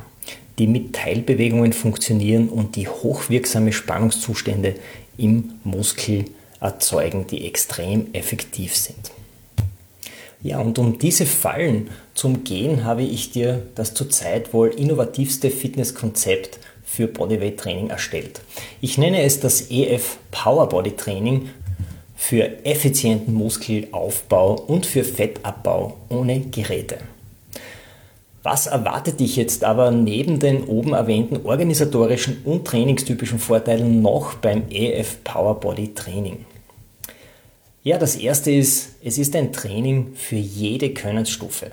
die 0.59 0.67
mit 0.67 0.93
Teilbewegungen 0.93 1.73
funktionieren 1.73 2.49
und 2.49 2.75
die 2.75 2.87
hochwirksame 2.87 3.71
Spannungszustände 3.71 4.75
im 5.17 5.53
Muskel 5.63 6.25
erzeugen, 6.59 7.27
die 7.27 7.45
extrem 7.45 8.13
effektiv 8.13 8.75
sind. 8.75 9.11
Ja, 10.41 10.59
und 10.59 10.77
um 10.77 10.99
diese 10.99 11.25
Fallen 11.25 11.89
zu 12.13 12.27
umgehen, 12.27 12.83
habe 12.83 13.03
ich 13.03 13.31
dir 13.31 13.63
das 13.75 13.93
zurzeit 13.93 14.53
wohl 14.53 14.69
innovativste 14.69 15.49
Fitnesskonzept 15.49 16.59
für 16.85 17.07
Bodyweight 17.07 17.57
Training 17.57 17.89
erstellt. 17.89 18.41
Ich 18.79 18.97
nenne 18.97 19.23
es 19.23 19.39
das 19.39 19.69
EF 19.69 20.17
Power 20.31 20.69
Body 20.69 20.91
Training 20.91 21.49
für 22.15 22.65
effizienten 22.65 23.33
Muskelaufbau 23.33 24.53
und 24.53 24.85
für 24.85 25.03
Fettabbau 25.03 25.97
ohne 26.09 26.39
Geräte. 26.39 26.97
Was 28.49 28.65
erwartet 28.65 29.19
dich 29.19 29.35
jetzt 29.35 29.65
aber 29.65 29.91
neben 29.91 30.39
den 30.39 30.63
oben 30.63 30.93
erwähnten 30.93 31.45
organisatorischen 31.45 32.43
und 32.45 32.63
trainingstypischen 32.65 33.39
Vorteilen 33.39 34.01
noch 34.01 34.35
beim 34.35 34.63
EF 34.69 35.21
Power 35.25 35.59
Body 35.59 35.93
Training? 35.93 36.45
Ja, 37.83 37.97
das 37.97 38.15
erste 38.15 38.49
ist, 38.49 38.95
es 39.03 39.17
ist 39.17 39.35
ein 39.35 39.51
Training 39.51 40.13
für 40.15 40.37
jede 40.37 40.93
Könnensstufe. 40.93 41.71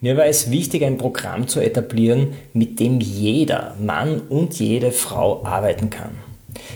Mir 0.00 0.16
war 0.16 0.24
es 0.24 0.50
wichtig, 0.50 0.82
ein 0.82 0.96
Programm 0.96 1.46
zu 1.46 1.60
etablieren, 1.60 2.28
mit 2.54 2.80
dem 2.80 3.00
jeder 3.00 3.74
Mann 3.78 4.22
und 4.22 4.58
jede 4.58 4.92
Frau 4.92 5.44
arbeiten 5.44 5.90
kann. 5.90 6.12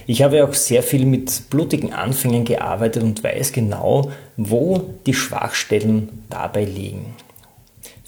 Ich 0.06 0.20
habe 0.20 0.44
auch 0.44 0.52
sehr 0.52 0.82
viel 0.82 1.06
mit 1.06 1.48
blutigen 1.48 1.94
Anfängen 1.94 2.44
gearbeitet 2.44 3.02
und 3.02 3.24
weiß 3.24 3.52
genau, 3.52 4.10
wo 4.36 4.90
die 5.06 5.14
Schwachstellen 5.14 6.26
dabei 6.28 6.66
liegen. 6.66 7.14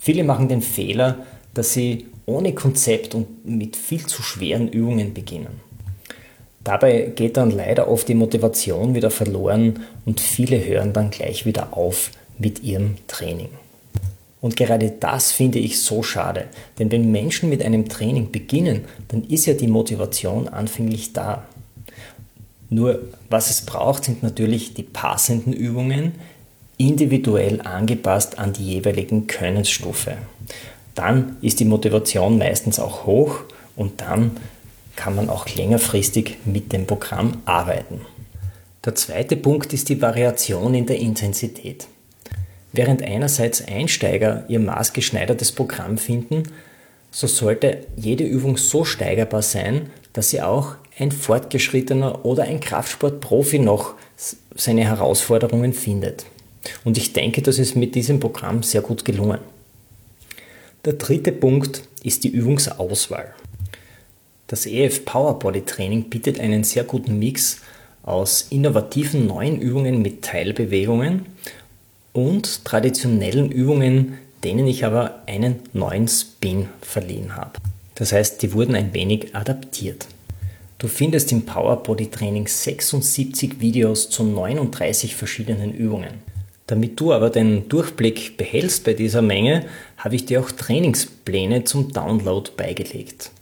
Viele 0.00 0.24
machen 0.24 0.48
den 0.48 0.62
Fehler, 0.62 1.26
dass 1.52 1.74
sie 1.74 2.06
ohne 2.24 2.54
Konzept 2.54 3.14
und 3.14 3.44
mit 3.46 3.76
viel 3.76 4.06
zu 4.06 4.22
schweren 4.22 4.68
Übungen 4.68 5.12
beginnen. 5.12 5.60
Dabei 6.64 7.12
geht 7.14 7.36
dann 7.36 7.50
leider 7.50 7.86
oft 7.88 8.08
die 8.08 8.14
Motivation 8.14 8.94
wieder 8.94 9.10
verloren 9.10 9.80
und 10.06 10.20
viele 10.20 10.64
hören 10.64 10.94
dann 10.94 11.10
gleich 11.10 11.44
wieder 11.44 11.76
auf 11.76 12.12
mit 12.38 12.62
ihrem 12.62 12.96
Training. 13.08 13.50
Und 14.40 14.56
gerade 14.56 14.90
das 14.90 15.32
finde 15.32 15.58
ich 15.58 15.80
so 15.80 16.02
schade, 16.02 16.46
denn 16.78 16.90
wenn 16.90 17.12
Menschen 17.12 17.50
mit 17.50 17.62
einem 17.62 17.88
Training 17.90 18.30
beginnen, 18.30 18.86
dann 19.08 19.24
ist 19.24 19.44
ja 19.44 19.52
die 19.52 19.66
Motivation 19.66 20.48
anfänglich 20.48 21.12
da. 21.12 21.44
Nur 22.70 23.00
was 23.28 23.50
es 23.50 23.62
braucht, 23.66 24.04
sind 24.04 24.22
natürlich 24.22 24.72
die 24.72 24.82
passenden 24.82 25.52
Übungen, 25.52 26.12
individuell 26.80 27.60
angepasst 27.60 28.38
an 28.38 28.54
die 28.54 28.64
jeweiligen 28.64 29.26
Könnensstufe. 29.26 30.16
Dann 30.94 31.36
ist 31.42 31.60
die 31.60 31.66
Motivation 31.66 32.38
meistens 32.38 32.80
auch 32.80 33.04
hoch 33.04 33.40
und 33.76 34.00
dann 34.00 34.38
kann 34.96 35.14
man 35.14 35.28
auch 35.28 35.46
längerfristig 35.48 36.38
mit 36.46 36.72
dem 36.72 36.86
Programm 36.86 37.42
arbeiten. 37.44 38.00
Der 38.82 38.94
zweite 38.94 39.36
Punkt 39.36 39.74
ist 39.74 39.90
die 39.90 40.00
Variation 40.00 40.74
in 40.74 40.86
der 40.86 40.98
Intensität. 40.98 41.86
Während 42.72 43.02
einerseits 43.02 43.62
Einsteiger 43.66 44.44
ihr 44.48 44.60
maßgeschneidertes 44.60 45.52
Programm 45.52 45.98
finden, 45.98 46.44
so 47.10 47.26
sollte 47.26 47.86
jede 47.96 48.24
Übung 48.24 48.56
so 48.56 48.86
steigerbar 48.86 49.42
sein, 49.42 49.90
dass 50.14 50.30
sie 50.30 50.40
auch 50.40 50.76
ein 50.98 51.12
fortgeschrittener 51.12 52.24
oder 52.24 52.44
ein 52.44 52.60
Kraftsportprofi 52.60 53.58
noch 53.58 53.94
seine 54.54 54.84
Herausforderungen 54.84 55.74
findet. 55.74 56.24
Und 56.84 56.98
ich 56.98 57.12
denke, 57.12 57.42
das 57.42 57.58
ist 57.58 57.76
mit 57.76 57.94
diesem 57.94 58.20
Programm 58.20 58.62
sehr 58.62 58.82
gut 58.82 59.04
gelungen. 59.04 59.38
Der 60.84 60.94
dritte 60.94 61.32
Punkt 61.32 61.82
ist 62.02 62.24
die 62.24 62.30
Übungsauswahl. 62.30 63.34
Das 64.46 64.66
EF 64.66 65.04
Power 65.04 65.38
Body 65.38 65.60
Training 65.62 66.10
bietet 66.10 66.40
einen 66.40 66.64
sehr 66.64 66.84
guten 66.84 67.18
Mix 67.18 67.60
aus 68.02 68.46
innovativen 68.50 69.26
neuen 69.26 69.60
Übungen 69.60 70.02
mit 70.02 70.22
Teilbewegungen 70.22 71.26
und 72.12 72.64
traditionellen 72.64 73.52
Übungen, 73.52 74.18
denen 74.42 74.66
ich 74.66 74.84
aber 74.84 75.22
einen 75.26 75.60
neuen 75.72 76.08
Spin 76.08 76.68
verliehen 76.80 77.36
habe. 77.36 77.60
Das 77.94 78.12
heißt, 78.12 78.42
die 78.42 78.52
wurden 78.54 78.74
ein 78.74 78.94
wenig 78.94 79.36
adaptiert. 79.36 80.06
Du 80.78 80.88
findest 80.88 81.30
im 81.30 81.44
Power 81.44 81.82
Body 81.82 82.06
Training 82.06 82.46
76 82.46 83.60
Videos 83.60 84.08
zu 84.08 84.24
39 84.24 85.14
verschiedenen 85.14 85.74
Übungen. 85.74 86.29
Damit 86.70 87.00
du 87.00 87.12
aber 87.12 87.30
den 87.30 87.68
Durchblick 87.68 88.36
behältst 88.36 88.84
bei 88.84 88.94
dieser 88.94 89.22
Menge, 89.22 89.64
habe 89.96 90.14
ich 90.14 90.26
dir 90.26 90.40
auch 90.40 90.52
Trainingspläne 90.52 91.64
zum 91.64 91.92
Download 91.92 92.48
beigelegt. 92.56 93.32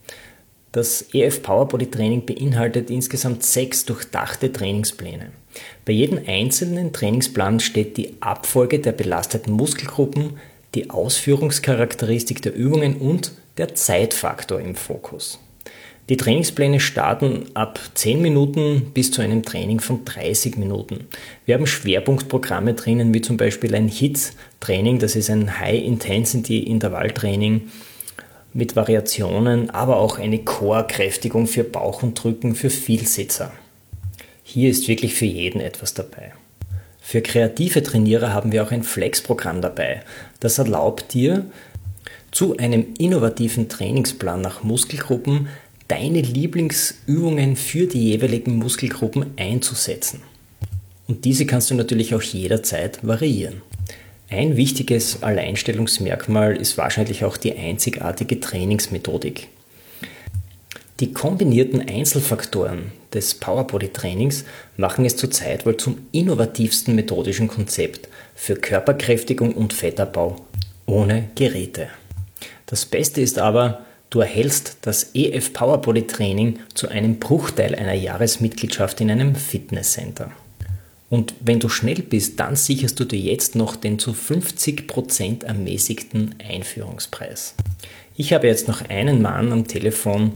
Das 0.73 1.05
EF 1.13 1.43
Power 1.43 1.69
Body 1.69 1.91
Training 1.91 2.25
beinhaltet 2.25 2.89
insgesamt 2.89 3.43
sechs 3.43 3.85
durchdachte 3.85 4.51
Trainingspläne. 4.51 5.31
Bei 5.85 5.93
jedem 5.93 6.21
einzelnen 6.27 6.95
Trainingsplan 6.95 7.61
steht 7.61 7.99
die 7.99 8.15
Abfolge 8.21 8.79
der 8.79 8.93
belasteten 8.93 9.53
Muskelgruppen, 9.53 10.39
die 10.75 10.89
Ausführungscharakteristik 10.89 12.41
der 12.41 12.55
Übungen 12.55 12.97
und 12.97 13.33
der 13.59 13.75
Zeitfaktor 13.75 14.59
im 14.59 14.75
Fokus. 14.75 15.39
Die 16.09 16.17
Trainingspläne 16.17 16.81
starten 16.81 17.45
ab 17.53 17.79
10 17.93 18.23
Minuten 18.23 18.93
bis 18.95 19.11
zu 19.11 19.21
einem 19.21 19.43
Training 19.43 19.81
von 19.81 20.07
30 20.07 20.57
Minuten. 20.57 21.07
Wir 21.45 21.55
haben 21.55 21.67
Schwerpunktprogramme 21.67 22.73
drinnen, 22.73 23.13
wie 23.13 23.21
zum 23.21 23.37
Beispiel 23.37 23.75
ein 23.75 23.89
HIT-Training, 23.89 25.01
das 25.01 25.17
ist 25.17 25.29
ein 25.29 25.61
High-Intensity-Intervalltraining 25.61 27.69
mit 28.55 28.75
Variationen, 28.75 29.69
aber 29.69 29.99
auch 29.99 30.19
eine 30.19 30.39
Core-Kräftigung 30.39 31.47
für 31.47 31.65
Bauch 31.65 32.03
und 32.03 32.25
Rücken 32.25 32.55
für 32.55 32.71
Vielsitzer. 32.71 33.53
Hier 34.43 34.71
ist 34.71 34.89
wirklich 34.89 35.15
für 35.15 35.27
jeden 35.27 35.61
etwas 35.61 35.93
dabei. 35.93 36.33
Für 37.03 37.21
kreative 37.21 37.83
Trainierer 37.83 38.33
haben 38.33 38.53
wir 38.53 38.63
auch 38.63 38.71
ein 38.71 38.83
Flex-Programm 38.83 39.61
dabei. 39.61 40.01
Das 40.41 40.57
erlaubt 40.57 41.13
dir, 41.13 41.45
zu 42.31 42.57
einem 42.57 42.95
innovativen 42.99 43.69
Trainingsplan 43.69 44.41
nach 44.41 44.63
Muskelgruppen 44.63 45.49
deine 45.89 46.21
Lieblingsübungen 46.21 47.57
für 47.57 47.87
die 47.87 48.11
jeweiligen 48.11 48.57
Muskelgruppen 48.57 49.27
einzusetzen. 49.37 50.21
Und 51.07 51.25
diese 51.25 51.47
kannst 51.47 51.71
du 51.71 51.75
natürlich 51.75 52.15
auch 52.15 52.23
jederzeit 52.23 53.07
variieren. 53.07 53.63
Ein 54.31 54.59
wichtiges 54.59 55.23
Alleinstellungsmerkmal 55.23 56.55
ist 56.57 56.77
wahrscheinlich 56.77 57.25
auch 57.25 57.39
die 57.39 57.57
einzigartige 57.57 58.39
Trainingsmethodik. 58.39 59.49
Die 61.01 61.13
kombinierten 61.13 61.81
Einzelfaktoren 61.89 62.93
des 63.15 63.35
Powerbody-Trainings 63.35 64.45
machen 64.77 65.07
es 65.07 65.17
zurzeit 65.17 65.65
wohl 65.65 65.79
zum 65.79 65.97
innovativsten 66.13 66.95
methodischen 66.95 67.49
Konzept 67.49 68.09
für 68.35 68.57
Körperkräftigung 68.57 69.55
und 69.55 69.73
Fettabbau 69.73 70.37
ohne 70.85 71.31
Geräte. 71.35 71.89
Das 72.67 72.85
Beste 72.85 73.23
ist 73.23 73.39
aber, 73.39 73.87
du 74.11 74.21
erhältst 74.21 74.79
das 74.83 75.15
EF 75.15 75.53
Powerbody 75.53 76.07
Training 76.07 76.59
zu 76.75 76.89
einem 76.89 77.19
Bruchteil 77.19 77.75
einer 77.75 77.95
Jahresmitgliedschaft 77.95 79.01
in 79.01 79.11
einem 79.11 79.35
Fitnesscenter. 79.35 80.31
Und 81.11 81.35
wenn 81.41 81.59
du 81.59 81.69
schnell 81.69 82.03
bist, 82.03 82.39
dann 82.39 82.55
sicherst 82.55 83.01
du 83.01 83.05
dir 83.05 83.19
jetzt 83.19 83.55
noch 83.55 83.77
den 83.77 83.99
zu 83.99 84.13
50% 84.13 85.45
ermäßigten 85.45 86.35
Einführungspreis. 86.47 87.55
Ich 88.17 88.33
habe 88.33 88.47
jetzt 88.47 88.69
noch 88.69 88.89
einen 88.89 89.23
Mann 89.23 89.53
am 89.53 89.67
Telefon, 89.67 90.35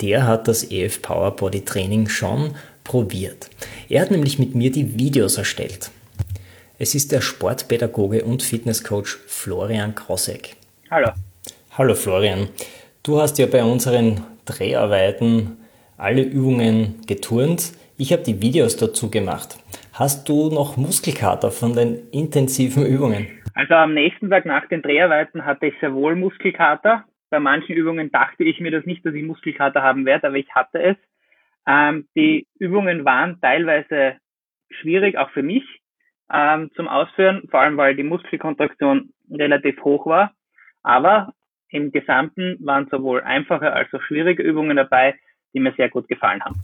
der 0.00 0.26
hat 0.26 0.48
das 0.48 0.70
EF 0.70 1.02
Power 1.02 1.34
Body 1.34 1.64
Training 1.64 2.08
schon 2.08 2.54
probiert. 2.84 3.50
Er 3.88 4.02
hat 4.02 4.10
nämlich 4.10 4.38
mit 4.38 4.54
mir 4.54 4.70
die 4.70 4.98
Videos 4.98 5.38
erstellt. 5.38 5.90
Es 6.78 6.94
ist 6.94 7.12
der 7.12 7.20
Sportpädagoge 7.20 8.24
und 8.24 8.42
Fitnesscoach 8.42 9.18
Florian 9.26 9.94
Krosek. 9.94 10.56
Hallo. 10.90 11.10
Hallo 11.72 11.94
Florian. 11.94 12.48
Du 13.04 13.20
hast 13.20 13.36
ja 13.40 13.46
bei 13.46 13.64
unseren 13.64 14.20
Dreharbeiten 14.46 15.56
alle 15.98 16.22
Übungen 16.22 17.00
geturnt. 17.08 17.72
Ich 17.98 18.12
habe 18.12 18.22
die 18.22 18.40
Videos 18.40 18.76
dazu 18.76 19.10
gemacht. 19.10 19.58
Hast 19.92 20.28
du 20.28 20.50
noch 20.54 20.76
Muskelkater 20.76 21.50
von 21.50 21.72
den 21.72 22.08
intensiven 22.12 22.86
Übungen? 22.86 23.26
Also 23.54 23.74
am 23.74 23.94
nächsten 23.94 24.30
Tag 24.30 24.46
nach 24.46 24.68
den 24.68 24.82
Dreharbeiten 24.82 25.44
hatte 25.44 25.66
ich 25.66 25.74
sehr 25.80 25.92
wohl 25.94 26.14
Muskelkater. 26.14 27.04
Bei 27.28 27.40
manchen 27.40 27.74
Übungen 27.74 28.12
dachte 28.12 28.44
ich 28.44 28.60
mir 28.60 28.70
das 28.70 28.86
nicht, 28.86 29.04
dass 29.04 29.14
ich 29.14 29.24
Muskelkater 29.24 29.82
haben 29.82 30.06
werde, 30.06 30.28
aber 30.28 30.36
ich 30.36 30.54
hatte 30.54 30.80
es. 30.80 30.96
Ähm, 31.66 32.06
die 32.14 32.46
Übungen 32.60 33.04
waren 33.04 33.40
teilweise 33.40 34.14
schwierig, 34.70 35.18
auch 35.18 35.30
für 35.30 35.42
mich 35.42 35.64
ähm, 36.32 36.70
zum 36.76 36.86
Ausführen, 36.86 37.48
vor 37.50 37.62
allem 37.62 37.76
weil 37.76 37.96
die 37.96 38.04
Muskelkontraktion 38.04 39.10
relativ 39.28 39.82
hoch 39.82 40.06
war. 40.06 40.34
Aber 40.84 41.34
im 41.72 41.90
Gesamten 41.90 42.56
waren 42.60 42.86
sowohl 42.90 43.22
einfache 43.22 43.72
als 43.72 43.92
auch 43.92 44.02
schwierige 44.02 44.42
Übungen 44.42 44.76
dabei, 44.76 45.14
die 45.54 45.60
mir 45.60 45.72
sehr 45.76 45.88
gut 45.88 46.08
gefallen 46.08 46.42
haben. 46.42 46.56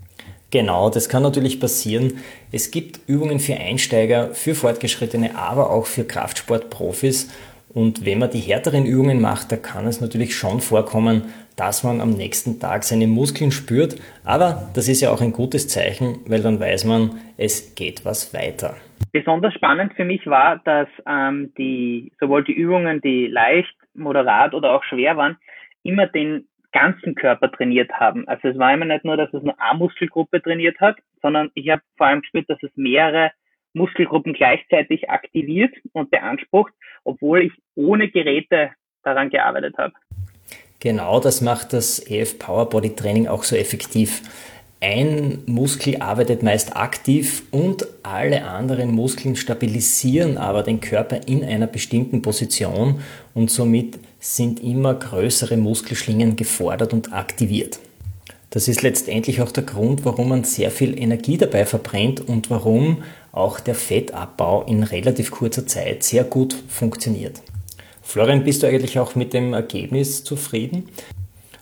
Genau, 0.50 0.88
das 0.88 1.08
kann 1.08 1.22
natürlich 1.22 1.60
passieren. 1.60 2.18
Es 2.52 2.70
gibt 2.70 3.00
Übungen 3.06 3.38
für 3.38 3.54
Einsteiger, 3.54 4.30
für 4.34 4.54
Fortgeschrittene, 4.54 5.36
aber 5.36 5.70
auch 5.70 5.86
für 5.86 6.04
Kraftsportprofis. 6.04 7.30
Und 7.74 8.06
wenn 8.06 8.18
man 8.18 8.30
die 8.30 8.38
härteren 8.38 8.86
Übungen 8.86 9.20
macht, 9.20 9.52
da 9.52 9.56
kann 9.56 9.86
es 9.86 10.00
natürlich 10.00 10.34
schon 10.34 10.60
vorkommen, 10.60 11.24
dass 11.56 11.84
man 11.84 12.00
am 12.00 12.10
nächsten 12.10 12.60
Tag 12.60 12.84
seine 12.84 13.06
Muskeln 13.06 13.50
spürt. 13.50 13.96
Aber 14.24 14.70
das 14.74 14.88
ist 14.88 15.02
ja 15.02 15.10
auch 15.10 15.20
ein 15.20 15.32
gutes 15.32 15.68
Zeichen, 15.68 16.20
weil 16.26 16.40
dann 16.40 16.60
weiß 16.60 16.86
man, 16.86 17.10
es 17.36 17.74
geht 17.74 18.04
was 18.06 18.32
weiter. 18.32 18.76
Besonders 19.12 19.54
spannend 19.54 19.92
für 19.94 20.04
mich 20.04 20.26
war, 20.26 20.60
dass 20.64 20.88
ähm, 21.06 21.52
die 21.58 22.12
sowohl 22.20 22.44
die 22.44 22.52
Übungen, 22.52 23.00
die 23.00 23.26
leicht, 23.26 23.74
moderat 23.98 24.54
oder 24.54 24.72
auch 24.72 24.84
schwer 24.84 25.16
waren, 25.16 25.36
immer 25.82 26.06
den 26.06 26.48
ganzen 26.72 27.14
Körper 27.14 27.50
trainiert 27.50 27.90
haben. 27.92 28.28
Also 28.28 28.48
es 28.48 28.58
war 28.58 28.72
immer 28.72 28.84
nicht 28.84 29.04
nur, 29.04 29.16
dass 29.16 29.32
es 29.32 29.42
eine 29.42 29.58
A-Muskelgruppe 29.58 30.42
trainiert 30.42 30.78
hat, 30.80 30.96
sondern 31.22 31.50
ich 31.54 31.68
habe 31.70 31.82
vor 31.96 32.06
allem 32.06 32.20
gespürt, 32.20 32.48
dass 32.48 32.62
es 32.62 32.70
mehrere 32.76 33.32
Muskelgruppen 33.72 34.32
gleichzeitig 34.32 35.08
aktiviert 35.10 35.74
und 35.92 36.10
beansprucht, 36.10 36.72
obwohl 37.04 37.42
ich 37.42 37.52
ohne 37.74 38.08
Geräte 38.08 38.70
daran 39.02 39.30
gearbeitet 39.30 39.76
habe. 39.78 39.94
Genau, 40.80 41.20
das 41.20 41.40
macht 41.40 41.72
das 41.72 41.98
EF 42.08 42.38
Power 42.38 42.68
Body 42.68 42.94
Training 42.94 43.26
auch 43.26 43.44
so 43.44 43.56
effektiv. 43.56 44.22
Ein 44.80 45.38
Muskel 45.46 45.96
arbeitet 45.96 46.44
meist 46.44 46.76
aktiv 46.76 47.42
und 47.50 47.84
alle 48.04 48.44
anderen 48.44 48.92
Muskeln 48.92 49.34
stabilisieren 49.34 50.38
aber 50.38 50.62
den 50.62 50.80
Körper 50.80 51.20
in 51.26 51.44
einer 51.44 51.66
bestimmten 51.66 52.22
Position 52.22 53.00
und 53.34 53.50
somit 53.50 53.98
sind 54.20 54.62
immer 54.62 54.94
größere 54.94 55.56
Muskelschlingen 55.56 56.36
gefordert 56.36 56.92
und 56.92 57.12
aktiviert. 57.12 57.80
Das 58.50 58.68
ist 58.68 58.82
letztendlich 58.82 59.42
auch 59.42 59.50
der 59.50 59.64
Grund, 59.64 60.04
warum 60.04 60.28
man 60.28 60.44
sehr 60.44 60.70
viel 60.70 60.96
Energie 60.96 61.36
dabei 61.36 61.66
verbrennt 61.66 62.28
und 62.28 62.48
warum 62.48 63.02
auch 63.32 63.58
der 63.58 63.74
Fettabbau 63.74 64.62
in 64.62 64.84
relativ 64.84 65.32
kurzer 65.32 65.66
Zeit 65.66 66.04
sehr 66.04 66.22
gut 66.22 66.54
funktioniert. 66.68 67.42
Florian, 68.00 68.44
bist 68.44 68.62
du 68.62 68.68
eigentlich 68.68 68.98
auch 68.98 69.16
mit 69.16 69.34
dem 69.34 69.54
Ergebnis 69.54 70.22
zufrieden? 70.22 70.88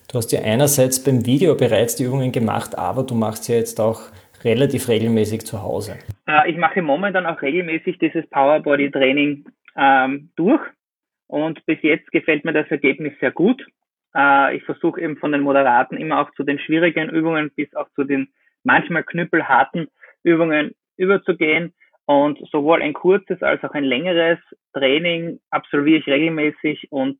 Du 0.09 0.19
hast 0.19 0.31
ja 0.31 0.41
einerseits 0.43 1.03
beim 1.03 1.27
Video 1.27 1.57
bereits 1.57 1.97
die 1.97 2.05
Übungen 2.05 2.31
gemacht, 2.31 2.79
aber 2.79 3.03
du 3.03 3.15
machst 3.15 3.49
ja 3.49 3.57
jetzt 3.57 3.81
auch 3.81 4.03
relativ 4.45 4.89
regelmäßig 4.89 5.45
zu 5.45 5.63
Hause. 5.63 5.99
Äh, 6.29 6.51
ich 6.51 6.57
mache 6.57 6.81
momentan 6.81 7.27
auch 7.27 7.43
regelmäßig 7.43 7.99
dieses 7.99 8.29
Power 8.31 8.61
Body 8.61 8.91
Training 8.91 9.45
ähm, 9.77 10.31
durch 10.37 10.61
und 11.27 11.65
bis 11.67 11.79
jetzt 11.83 12.11
gefällt 12.13 12.45
mir 12.45 12.53
das 12.53 12.71
Ergebnis 12.71 13.15
sehr 13.21 13.33
gut. 13.33 13.67
Äh, 14.15 14.57
ich 14.57 14.63
versuche 14.63 15.01
eben 15.01 15.17
von 15.17 15.33
den 15.33 15.41
Moderaten 15.41 15.97
immer 15.97 16.21
auch 16.21 16.31
zu 16.35 16.45
den 16.45 16.61
schwierigen 16.61 17.11
Übungen 17.11 17.51
bis 17.57 17.75
auch 17.75 17.89
zu 17.97 18.05
den 18.05 18.29
manchmal 18.63 19.03
knüppelharten 19.03 19.89
Übungen 20.23 20.75
überzugehen. 20.97 21.75
Und 22.05 22.39
sowohl 22.53 22.83
ein 22.83 22.93
kurzes 22.93 23.43
als 23.43 23.65
auch 23.65 23.73
ein 23.73 23.83
längeres 23.83 24.39
Training 24.73 25.41
absolviere 25.51 25.99
ich 25.99 26.07
regelmäßig 26.07 26.93
und 26.93 27.19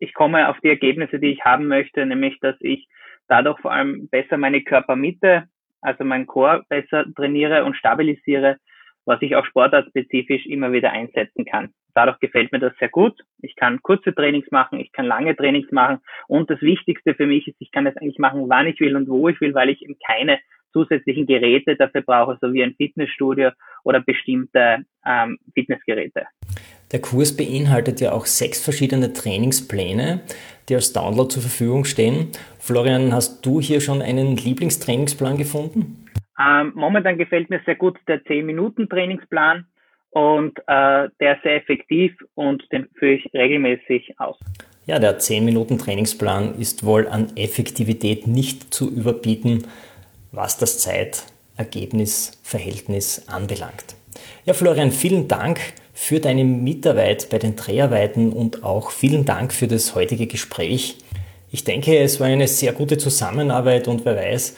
ich 0.00 0.14
komme 0.14 0.48
auf 0.48 0.58
die 0.60 0.68
Ergebnisse, 0.68 1.18
die 1.18 1.32
ich 1.32 1.44
haben 1.44 1.66
möchte, 1.68 2.04
nämlich 2.06 2.38
dass 2.40 2.56
ich 2.60 2.88
dadurch 3.28 3.58
vor 3.60 3.72
allem 3.72 4.08
besser 4.08 4.36
meine 4.36 4.62
Körpermitte, 4.62 5.48
also 5.80 6.04
mein 6.04 6.26
Chor 6.26 6.64
besser 6.68 7.04
trainiere 7.14 7.64
und 7.64 7.76
stabilisiere, 7.76 8.56
was 9.04 9.22
ich 9.22 9.36
auch 9.36 9.46
sportartspezifisch 9.46 10.46
immer 10.46 10.72
wieder 10.72 10.92
einsetzen 10.92 11.44
kann. 11.44 11.72
Dadurch 11.94 12.20
gefällt 12.20 12.52
mir 12.52 12.58
das 12.58 12.76
sehr 12.78 12.90
gut. 12.90 13.18
Ich 13.42 13.56
kann 13.56 13.82
kurze 13.82 14.14
Trainings 14.14 14.50
machen, 14.50 14.80
ich 14.80 14.92
kann 14.92 15.06
lange 15.06 15.34
Trainings 15.34 15.70
machen 15.72 15.98
und 16.26 16.50
das 16.50 16.60
Wichtigste 16.62 17.14
für 17.14 17.26
mich 17.26 17.48
ist, 17.48 17.56
ich 17.58 17.72
kann 17.72 17.84
das 17.84 17.96
eigentlich 17.96 18.18
machen, 18.18 18.48
wann 18.48 18.66
ich 18.66 18.78
will 18.80 18.96
und 18.96 19.08
wo 19.08 19.28
ich 19.28 19.40
will, 19.40 19.54
weil 19.54 19.70
ich 19.70 19.82
eben 19.82 19.96
keine 20.06 20.38
zusätzlichen 20.72 21.26
Geräte 21.26 21.76
dafür 21.76 22.02
brauche, 22.02 22.38
so 22.40 22.52
wie 22.52 22.62
ein 22.62 22.74
Fitnessstudio 22.76 23.50
oder 23.84 24.00
bestimmte 24.00 24.84
ähm, 25.06 25.38
Fitnessgeräte. 25.54 26.26
Der 26.92 27.00
Kurs 27.00 27.36
beinhaltet 27.36 28.00
ja 28.00 28.12
auch 28.12 28.26
sechs 28.26 28.62
verschiedene 28.62 29.12
Trainingspläne, 29.12 30.20
die 30.68 30.74
als 30.74 30.92
Download 30.92 31.28
zur 31.28 31.42
Verfügung 31.42 31.84
stehen. 31.84 32.28
Florian, 32.58 33.12
hast 33.12 33.44
du 33.44 33.60
hier 33.60 33.80
schon 33.80 34.02
einen 34.02 34.36
Lieblingstrainingsplan 34.36 35.36
gefunden? 35.36 36.06
Ähm, 36.38 36.72
momentan 36.74 37.18
gefällt 37.18 37.50
mir 37.50 37.60
sehr 37.66 37.74
gut 37.74 37.98
der 38.06 38.22
10-Minuten-Trainingsplan 38.24 39.66
und 40.10 40.58
äh, 40.66 41.08
der 41.20 41.36
ist 41.36 41.42
sehr 41.42 41.56
effektiv 41.56 42.14
und 42.34 42.62
den 42.72 42.88
führe 42.94 43.14
ich 43.14 43.30
regelmäßig 43.34 44.18
aus. 44.18 44.38
Ja, 44.86 44.98
der 44.98 45.18
10-Minuten-Trainingsplan 45.18 46.54
ist 46.54 46.84
wohl 46.84 47.08
an 47.08 47.32
Effektivität 47.36 48.26
nicht 48.26 48.72
zu 48.72 48.90
überbieten, 48.90 49.66
was 50.32 50.58
das 50.58 50.78
Zeit-Ergebnis-Verhältnis 50.78 53.22
anbelangt. 53.26 53.96
Ja, 54.44 54.54
Florian, 54.54 54.90
vielen 54.90 55.28
Dank 55.28 55.60
für 55.92 56.20
deine 56.20 56.44
Mitarbeit 56.44 57.28
bei 57.30 57.38
den 57.38 57.56
Dreharbeiten 57.56 58.32
und 58.32 58.64
auch 58.64 58.90
vielen 58.90 59.24
Dank 59.24 59.52
für 59.52 59.66
das 59.66 59.94
heutige 59.94 60.26
Gespräch. 60.26 60.98
Ich 61.50 61.64
denke, 61.64 61.98
es 61.98 62.20
war 62.20 62.26
eine 62.26 62.46
sehr 62.46 62.72
gute 62.72 62.98
Zusammenarbeit 62.98 63.88
und 63.88 64.04
wer 64.04 64.16
weiß, 64.16 64.54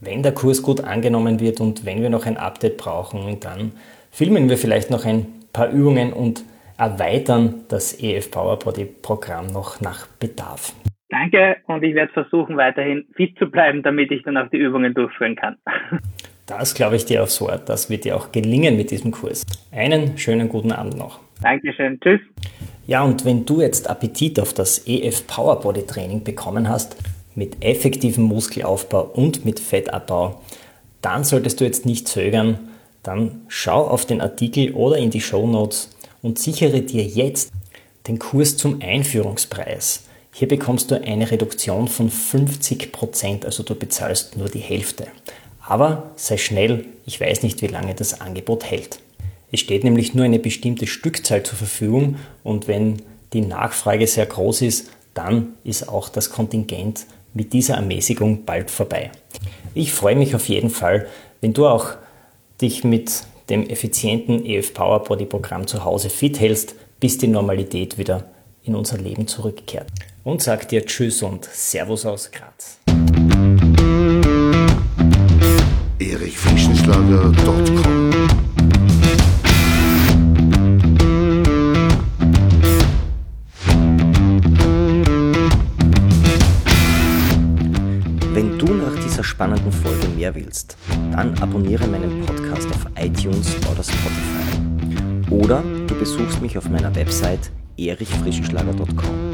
wenn 0.00 0.22
der 0.22 0.32
Kurs 0.32 0.62
gut 0.62 0.82
angenommen 0.82 1.40
wird 1.40 1.60
und 1.60 1.84
wenn 1.84 2.02
wir 2.02 2.10
noch 2.10 2.26
ein 2.26 2.36
Update 2.36 2.76
brauchen, 2.76 3.40
dann 3.40 3.72
filmen 4.10 4.48
wir 4.48 4.58
vielleicht 4.58 4.90
noch 4.90 5.04
ein 5.04 5.26
paar 5.52 5.70
Übungen 5.70 6.12
und 6.12 6.44
erweitern 6.76 7.64
das 7.68 7.98
EF 7.98 8.30
Power 8.30 8.58
Body 8.58 8.84
Programm 8.84 9.46
noch 9.46 9.80
nach 9.80 10.06
Bedarf. 10.06 10.74
Danke 11.14 11.58
und 11.68 11.84
ich 11.84 11.94
werde 11.94 12.12
versuchen, 12.12 12.56
weiterhin 12.56 13.06
fit 13.14 13.38
zu 13.38 13.46
bleiben, 13.46 13.84
damit 13.84 14.10
ich 14.10 14.24
dann 14.24 14.36
auch 14.36 14.50
die 14.50 14.56
Übungen 14.56 14.94
durchführen 14.94 15.36
kann. 15.36 15.56
Das 16.46 16.74
glaube 16.74 16.96
ich 16.96 17.06
dir 17.06 17.22
aufs 17.22 17.40
Wort. 17.40 17.70
Das 17.70 17.88
wird 17.88 18.04
dir 18.04 18.14
auch 18.14 18.30
gelingen 18.30 18.76
mit 18.76 18.90
diesem 18.90 19.12
Kurs. 19.12 19.46
Einen 19.72 20.18
schönen 20.18 20.50
guten 20.50 20.72
Abend 20.72 20.98
noch. 20.98 21.20
Dankeschön. 21.40 21.98
Tschüss. 22.00 22.20
Ja, 22.86 23.02
und 23.02 23.24
wenn 23.24 23.46
du 23.46 23.62
jetzt 23.62 23.88
Appetit 23.88 24.38
auf 24.38 24.52
das 24.52 24.86
EF 24.86 25.26
Power 25.26 25.58
Body 25.58 25.86
Training 25.86 26.22
bekommen 26.22 26.68
hast, 26.68 27.02
mit 27.34 27.64
effektivem 27.64 28.24
Muskelaufbau 28.24 29.04
und 29.14 29.46
mit 29.46 29.58
Fettabbau, 29.58 30.42
dann 31.00 31.24
solltest 31.24 31.62
du 31.62 31.64
jetzt 31.64 31.86
nicht 31.86 32.08
zögern. 32.08 32.58
Dann 33.02 33.40
schau 33.48 33.86
auf 33.86 34.04
den 34.04 34.20
Artikel 34.20 34.74
oder 34.74 34.98
in 34.98 35.08
die 35.08 35.22
Show 35.22 35.46
Notes 35.46 35.96
und 36.20 36.38
sichere 36.38 36.82
dir 36.82 37.04
jetzt 37.04 37.54
den 38.06 38.18
Kurs 38.18 38.58
zum 38.58 38.82
Einführungspreis. 38.82 40.10
Hier 40.36 40.48
bekommst 40.48 40.90
du 40.90 41.00
eine 41.00 41.30
Reduktion 41.30 41.86
von 41.86 42.10
50%, 42.10 43.44
also 43.44 43.62
du 43.62 43.76
bezahlst 43.76 44.36
nur 44.36 44.48
die 44.48 44.58
Hälfte. 44.58 45.06
Aber 45.60 46.10
sei 46.16 46.38
schnell, 46.38 46.86
ich 47.06 47.20
weiß 47.20 47.44
nicht, 47.44 47.62
wie 47.62 47.68
lange 47.68 47.94
das 47.94 48.20
Angebot 48.20 48.64
hält. 48.64 48.98
Es 49.52 49.60
steht 49.60 49.84
nämlich 49.84 50.12
nur 50.12 50.24
eine 50.24 50.40
bestimmte 50.40 50.88
Stückzahl 50.88 51.44
zur 51.44 51.56
Verfügung 51.56 52.16
und 52.42 52.66
wenn 52.66 53.00
die 53.32 53.42
Nachfrage 53.42 54.08
sehr 54.08 54.26
groß 54.26 54.62
ist, 54.62 54.90
dann 55.14 55.54
ist 55.62 55.88
auch 55.88 56.08
das 56.08 56.30
Kontingent 56.30 57.06
mit 57.32 57.52
dieser 57.52 57.76
Ermäßigung 57.76 58.44
bald 58.44 58.72
vorbei. 58.72 59.12
Ich 59.72 59.92
freue 59.92 60.16
mich 60.16 60.34
auf 60.34 60.48
jeden 60.48 60.70
Fall, 60.70 61.06
wenn 61.42 61.52
du 61.52 61.68
auch 61.68 61.90
dich 62.60 62.82
mit 62.82 63.22
dem 63.50 63.70
effizienten 63.70 64.44
EF 64.44 64.74
Power 64.74 65.04
Body 65.04 65.26
Programm 65.26 65.68
zu 65.68 65.84
Hause 65.84 66.10
fit 66.10 66.40
hältst, 66.40 66.74
bis 66.98 67.18
die 67.18 67.28
Normalität 67.28 67.98
wieder 67.98 68.24
in 68.64 68.74
unser 68.74 68.98
Leben 68.98 69.28
zurückkehrt. 69.28 69.86
Und 70.24 70.42
sag 70.42 70.66
dir 70.68 70.84
Tschüss 70.86 71.22
und 71.22 71.44
Servus 71.44 72.06
aus 72.06 72.30
Graz. 72.32 72.78
erichfrischenschlager.com 75.98 78.10
Wenn 88.32 88.58
du 88.58 88.72
nach 88.72 88.94
dieser 89.04 89.22
spannenden 89.22 89.70
Folge 89.70 90.08
mehr 90.16 90.34
willst, 90.34 90.78
dann 91.12 91.38
abonniere 91.40 91.86
meinen 91.86 92.24
Podcast 92.24 92.68
auf 92.68 92.86
iTunes 92.98 93.54
oder 93.70 93.82
Spotify. 93.82 95.30
Oder 95.30 95.62
du 95.86 95.94
besuchst 95.94 96.40
mich 96.40 96.56
auf 96.56 96.70
meiner 96.70 96.94
Website 96.94 97.50
erichfrischenschlager.com. 97.76 99.33